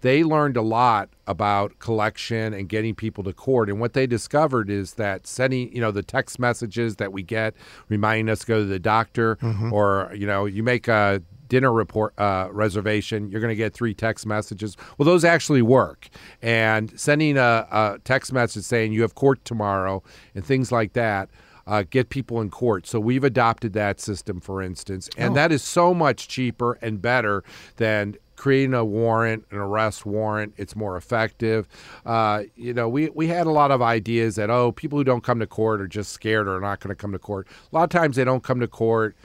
they 0.01 0.23
learned 0.23 0.57
a 0.57 0.61
lot 0.61 1.09
about 1.27 1.79
collection 1.79 2.53
and 2.53 2.69
getting 2.69 2.95
people 2.95 3.23
to 3.23 3.33
court. 3.33 3.69
And 3.69 3.79
what 3.79 3.93
they 3.93 4.05
discovered 4.05 4.69
is 4.69 4.93
that 4.93 5.25
sending, 5.25 5.73
you 5.73 5.81
know, 5.81 5.91
the 5.91 6.03
text 6.03 6.39
messages 6.39 6.97
that 6.97 7.11
we 7.11 7.23
get 7.23 7.55
reminding 7.89 8.29
us 8.29 8.39
to 8.39 8.45
go 8.45 8.59
to 8.59 8.65
the 8.65 8.79
doctor, 8.79 9.37
mm-hmm. 9.37 9.73
or 9.73 10.11
you 10.15 10.27
know, 10.27 10.45
you 10.45 10.63
make 10.63 10.87
a 10.87 11.21
dinner 11.47 11.71
report 11.71 12.13
uh, 12.19 12.47
reservation, 12.51 13.29
you're 13.29 13.41
going 13.41 13.51
to 13.51 13.55
get 13.55 13.73
three 13.73 13.93
text 13.93 14.25
messages. 14.25 14.75
Well, 14.97 15.05
those 15.05 15.23
actually 15.23 15.61
work. 15.61 16.09
And 16.41 16.97
sending 16.99 17.37
a, 17.37 17.67
a 17.71 17.99
text 18.03 18.33
message 18.33 18.63
saying 18.63 18.93
you 18.93 19.01
have 19.01 19.15
court 19.15 19.43
tomorrow 19.45 20.03
and 20.33 20.45
things 20.45 20.71
like 20.71 20.93
that 20.93 21.29
uh, 21.67 21.84
get 21.89 22.10
people 22.10 22.41
in 22.41 22.49
court. 22.49 22.88
So 22.88 22.99
we've 22.99 23.23
adopted 23.23 23.73
that 23.73 23.99
system, 23.99 24.39
for 24.39 24.62
instance, 24.62 25.10
and 25.17 25.32
oh. 25.32 25.36
that 25.36 25.51
is 25.51 25.63
so 25.63 25.93
much 25.93 26.28
cheaper 26.28 26.78
and 26.82 27.01
better 27.01 27.43
than 27.78 28.15
creating 28.36 28.73
a 28.73 28.84
warrant, 28.84 29.45
an 29.51 29.58
arrest 29.58 30.06
warrant. 30.06 30.54
It's 30.58 30.75
more 30.75 30.97
effective. 30.97 31.67
Uh, 32.06 32.43
you 32.56 32.73
know, 32.73 32.89
we, 32.89 33.10
we 33.10 33.28
had 33.28 33.47
a 33.47 33.51
lot 33.51 33.71
of 33.71 33.82
ideas 33.82 34.36
that, 34.36 34.49
oh, 34.49 34.71
people 34.71 34.97
who 34.97 35.04
don't 35.04 35.23
come 35.23 35.39
to 35.39 35.47
court 35.47 35.82
are 35.82 35.88
just 35.88 36.12
scared 36.12 36.47
or 36.47 36.58
are 36.58 36.62
not 36.62 36.80
going 36.80 36.89
to 36.89 36.95
come 36.95 37.13
to 37.13 37.19
court. 37.19 37.47
A 37.71 37.75
lot 37.75 37.84
of 37.84 37.89
times 37.89 38.17
they 38.17 38.25
don't 38.25 38.43
come 38.43 38.60
to 38.60 38.67
court 38.67 39.15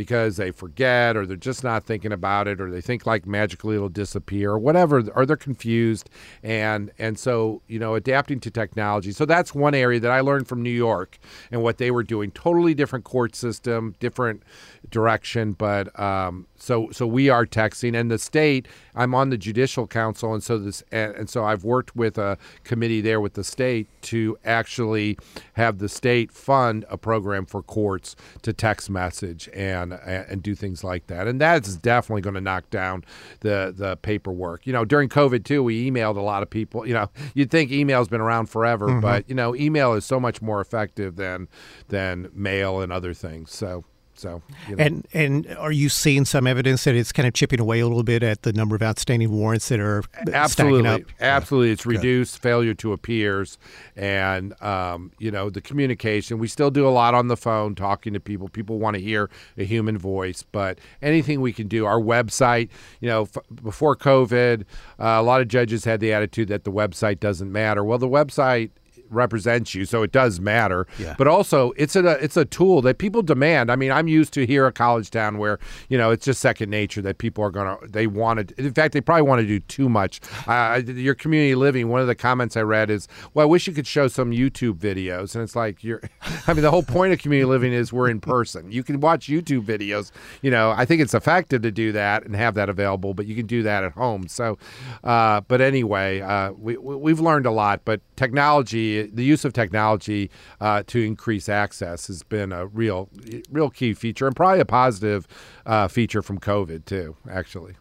because 0.00 0.38
they 0.38 0.50
forget 0.50 1.14
or 1.14 1.26
they're 1.26 1.36
just 1.36 1.62
not 1.62 1.84
thinking 1.84 2.10
about 2.10 2.48
it 2.48 2.58
or 2.58 2.70
they 2.70 2.80
think 2.80 3.04
like 3.04 3.26
magically 3.26 3.76
it'll 3.76 3.90
disappear 3.90 4.52
or 4.52 4.58
whatever 4.58 5.04
or 5.14 5.26
they're 5.26 5.36
confused. 5.36 6.08
And 6.42 6.90
and 6.98 7.18
so 7.18 7.60
you 7.68 7.78
know 7.78 7.96
adapting 7.96 8.40
to 8.40 8.50
technology. 8.50 9.12
So 9.12 9.26
that's 9.26 9.54
one 9.54 9.74
area 9.74 10.00
that 10.00 10.10
I 10.10 10.20
learned 10.20 10.48
from 10.48 10.62
New 10.62 10.70
York 10.70 11.18
and 11.50 11.62
what 11.62 11.76
they 11.76 11.90
were 11.90 12.02
doing. 12.02 12.30
Totally 12.30 12.72
different 12.72 13.04
court 13.04 13.36
system 13.36 13.94
different 14.00 14.42
direction 14.88 15.52
but 15.52 15.86
um, 16.00 16.46
so 16.60 16.90
so 16.90 17.06
we 17.06 17.28
are 17.28 17.46
texting 17.46 17.98
and 17.98 18.10
the 18.10 18.18
state 18.18 18.66
i'm 18.94 19.14
on 19.14 19.30
the 19.30 19.38
judicial 19.38 19.86
council 19.86 20.34
and 20.34 20.42
so 20.42 20.58
this 20.58 20.82
and, 20.92 21.14
and, 21.14 21.30
so 21.30 21.44
i've 21.44 21.64
worked 21.64 21.96
with 21.96 22.18
a 22.18 22.36
committee 22.64 23.00
there 23.00 23.20
with 23.20 23.34
the 23.34 23.44
state 23.44 23.88
to 24.02 24.36
actually 24.44 25.16
have 25.54 25.78
the 25.78 25.88
state 25.88 26.30
fund 26.32 26.84
a 26.88 26.96
program 26.96 27.46
for 27.46 27.62
courts 27.62 28.16
to 28.42 28.52
text 28.52 28.90
message 28.90 29.48
and 29.54 29.92
and 29.92 30.42
do 30.42 30.54
things 30.54 30.82
like 30.84 31.06
that. 31.06 31.26
And 31.26 31.40
that's 31.40 31.76
definitely 31.76 32.22
going 32.22 32.34
to 32.34 32.40
knock 32.40 32.68
down 32.70 33.04
the 33.40 33.72
the 33.76 33.96
paperwork. 33.96 34.66
You 34.66 34.72
know 34.72 34.84
during 34.84 35.08
covid 35.08 35.44
too 35.44 35.62
we 35.62 35.90
emailed 35.90 36.16
a 36.16 36.22
lot 36.22 36.42
of 36.42 36.50
people 36.50 36.86
you 36.86 36.94
know 36.94 37.08
you'd 37.34 37.50
think 37.50 37.70
email's 37.70 38.08
been 38.08 38.20
around 38.20 38.46
forever 38.46 38.88
mm-hmm. 38.88 39.00
but 39.00 39.28
you 39.28 39.34
know 39.34 39.54
email 39.54 39.94
is 39.94 40.04
so 40.04 40.20
much 40.20 40.40
more 40.42 40.60
effective 40.60 41.16
than 41.16 41.48
than 41.88 42.28
mail 42.34 42.80
and 42.80 42.92
other 42.92 43.14
things. 43.14 43.52
So 43.52 43.84
so, 44.14 44.42
you 44.68 44.76
know. 44.76 44.84
and 44.84 45.08
and 45.14 45.56
are 45.56 45.72
you 45.72 45.88
seeing 45.88 46.24
some 46.24 46.46
evidence 46.46 46.84
that 46.84 46.94
it's 46.94 47.10
kind 47.10 47.26
of 47.26 47.32
chipping 47.32 47.58
away 47.58 47.80
a 47.80 47.86
little 47.86 48.02
bit 48.02 48.22
at 48.22 48.42
the 48.42 48.52
number 48.52 48.76
of 48.76 48.82
outstanding 48.82 49.30
warrants 49.30 49.68
that 49.70 49.80
are 49.80 50.02
absolutely, 50.32 51.06
absolutely, 51.20 51.70
it's 51.70 51.86
reduced 51.86 52.34
Good. 52.34 52.42
failure 52.42 52.74
to 52.74 52.92
appears, 52.92 53.56
and 53.96 54.60
um, 54.62 55.12
you 55.18 55.30
know 55.30 55.48
the 55.48 55.60
communication. 55.60 56.38
We 56.38 56.48
still 56.48 56.70
do 56.70 56.86
a 56.86 56.90
lot 56.90 57.14
on 57.14 57.28
the 57.28 57.36
phone, 57.36 57.74
talking 57.74 58.12
to 58.12 58.20
people. 58.20 58.48
People 58.48 58.78
want 58.78 58.94
to 58.96 59.00
hear 59.02 59.30
a 59.56 59.64
human 59.64 59.96
voice, 59.96 60.42
but 60.42 60.78
anything 61.00 61.40
we 61.40 61.52
can 61.52 61.66
do. 61.66 61.86
Our 61.86 62.00
website, 62.00 62.68
you 63.00 63.08
know, 63.08 63.22
f- 63.22 63.38
before 63.62 63.96
COVID, 63.96 64.62
uh, 64.62 64.64
a 64.98 65.22
lot 65.22 65.40
of 65.40 65.48
judges 65.48 65.84
had 65.84 66.00
the 66.00 66.12
attitude 66.12 66.48
that 66.48 66.64
the 66.64 66.72
website 66.72 67.20
doesn't 67.20 67.50
matter. 67.50 67.82
Well, 67.82 67.98
the 67.98 68.08
website 68.08 68.70
represents 69.10 69.74
you, 69.74 69.84
so 69.84 70.02
it 70.02 70.12
does 70.12 70.40
matter. 70.40 70.86
Yeah. 70.98 71.14
But 71.18 71.28
also, 71.28 71.72
it's 71.76 71.96
a 71.96 72.22
it's 72.22 72.36
a 72.36 72.44
tool 72.44 72.82
that 72.82 72.98
people 72.98 73.22
demand. 73.22 73.70
I 73.70 73.76
mean, 73.76 73.90
I'm 73.90 74.08
used 74.08 74.32
to 74.34 74.46
here 74.46 74.66
at 74.66 74.74
college 74.74 75.10
town 75.10 75.38
where 75.38 75.58
you 75.88 75.98
know 75.98 76.10
it's 76.10 76.24
just 76.24 76.40
second 76.40 76.70
nature 76.70 77.02
that 77.02 77.18
people 77.18 77.44
are 77.44 77.50
gonna 77.50 77.76
they 77.86 78.06
want 78.06 78.48
to. 78.48 78.64
In 78.64 78.72
fact, 78.72 78.94
they 78.94 79.00
probably 79.00 79.22
want 79.22 79.40
to 79.40 79.46
do 79.46 79.60
too 79.60 79.88
much. 79.88 80.20
Uh, 80.46 80.82
your 80.86 81.14
community 81.14 81.54
living. 81.54 81.88
One 81.88 82.00
of 82.00 82.06
the 82.06 82.14
comments 82.14 82.56
I 82.56 82.62
read 82.62 82.90
is, 82.90 83.08
"Well, 83.34 83.46
I 83.46 83.48
wish 83.48 83.66
you 83.66 83.72
could 83.72 83.86
show 83.86 84.08
some 84.08 84.30
YouTube 84.30 84.74
videos." 84.74 85.34
And 85.34 85.42
it's 85.42 85.56
like 85.56 85.82
you're. 85.84 86.00
I 86.46 86.52
mean, 86.52 86.62
the 86.62 86.70
whole 86.70 86.82
point 86.82 87.12
of 87.12 87.18
community 87.18 87.46
living 87.46 87.72
is 87.72 87.92
we're 87.92 88.08
in 88.08 88.20
person. 88.20 88.70
You 88.70 88.82
can 88.82 89.00
watch 89.00 89.26
YouTube 89.26 89.64
videos. 89.64 90.10
You 90.42 90.50
know, 90.50 90.70
I 90.70 90.84
think 90.84 91.00
it's 91.00 91.14
effective 91.14 91.62
to 91.62 91.70
do 91.70 91.92
that 91.92 92.24
and 92.24 92.34
have 92.34 92.54
that 92.54 92.68
available, 92.68 93.14
but 93.14 93.26
you 93.26 93.34
can 93.34 93.46
do 93.46 93.62
that 93.62 93.84
at 93.84 93.92
home. 93.92 94.28
So, 94.28 94.58
uh, 95.04 95.40
but 95.42 95.60
anyway, 95.60 96.20
uh, 96.20 96.52
we 96.52 96.76
we've 96.76 97.20
learned 97.20 97.46
a 97.46 97.50
lot. 97.50 97.82
But 97.84 98.00
technology 98.16 98.99
the 99.04 99.24
use 99.24 99.44
of 99.44 99.52
technology 99.52 100.30
uh, 100.60 100.82
to 100.86 101.00
increase 101.04 101.48
access 101.48 102.06
has 102.08 102.22
been 102.22 102.52
a 102.52 102.66
real 102.66 103.08
real 103.50 103.70
key 103.70 103.94
feature 103.94 104.26
and 104.26 104.36
probably 104.36 104.60
a 104.60 104.64
positive 104.64 105.26
uh, 105.66 105.88
feature 105.88 106.22
from 106.22 106.38
COVID 106.38 106.84
too. 106.84 107.16
Actually, 107.30 107.74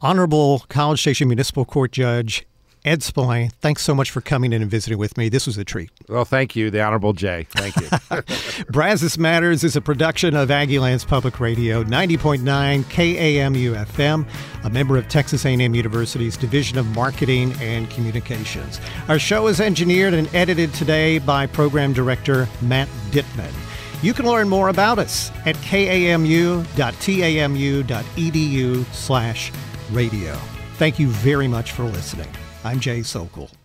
Honorable 0.00 0.64
College 0.68 1.00
Station 1.00 1.28
Municipal 1.28 1.64
Court 1.64 1.92
Judge 1.92 2.46
Ed 2.88 3.02
Spillane, 3.02 3.50
thanks 3.60 3.82
so 3.82 3.94
much 3.94 4.10
for 4.10 4.22
coming 4.22 4.54
in 4.54 4.62
and 4.62 4.70
visiting 4.70 4.96
with 4.96 5.18
me. 5.18 5.28
This 5.28 5.46
was 5.46 5.58
a 5.58 5.64
treat. 5.64 5.90
Well, 6.08 6.24
thank 6.24 6.56
you, 6.56 6.70
the 6.70 6.80
Honorable 6.80 7.12
Jay. 7.12 7.46
Thank 7.50 7.76
you. 7.76 8.64
Brazos 8.72 9.18
Matters 9.18 9.62
is 9.62 9.76
a 9.76 9.82
production 9.82 10.34
of 10.34 10.50
Aggieland's 10.50 11.04
Public 11.04 11.38
Radio, 11.38 11.84
90.9 11.84 12.38
KAMU 12.84 13.84
FM, 13.84 14.26
a 14.64 14.70
member 14.70 14.96
of 14.96 15.06
Texas 15.06 15.44
A&M 15.44 15.74
University's 15.74 16.38
Division 16.38 16.78
of 16.78 16.86
Marketing 16.86 17.52
and 17.60 17.90
Communications. 17.90 18.80
Our 19.08 19.18
show 19.18 19.48
is 19.48 19.60
engineered 19.60 20.14
and 20.14 20.34
edited 20.34 20.72
today 20.72 21.18
by 21.18 21.44
Program 21.46 21.92
Director 21.92 22.48
Matt 22.62 22.88
Dittman. 23.10 23.52
You 24.02 24.14
can 24.14 24.24
learn 24.24 24.48
more 24.48 24.70
about 24.70 24.98
us 24.98 25.30
at 25.44 25.56
kamu.tamu.edu 25.56 26.64
slash 28.94 29.52
radio. 29.90 30.34
Thank 30.76 30.98
you 30.98 31.08
very 31.08 31.48
much 31.48 31.72
for 31.72 31.82
listening. 31.82 32.28
I'm 32.64 32.80
Jay 32.80 33.00
Socol. 33.00 33.57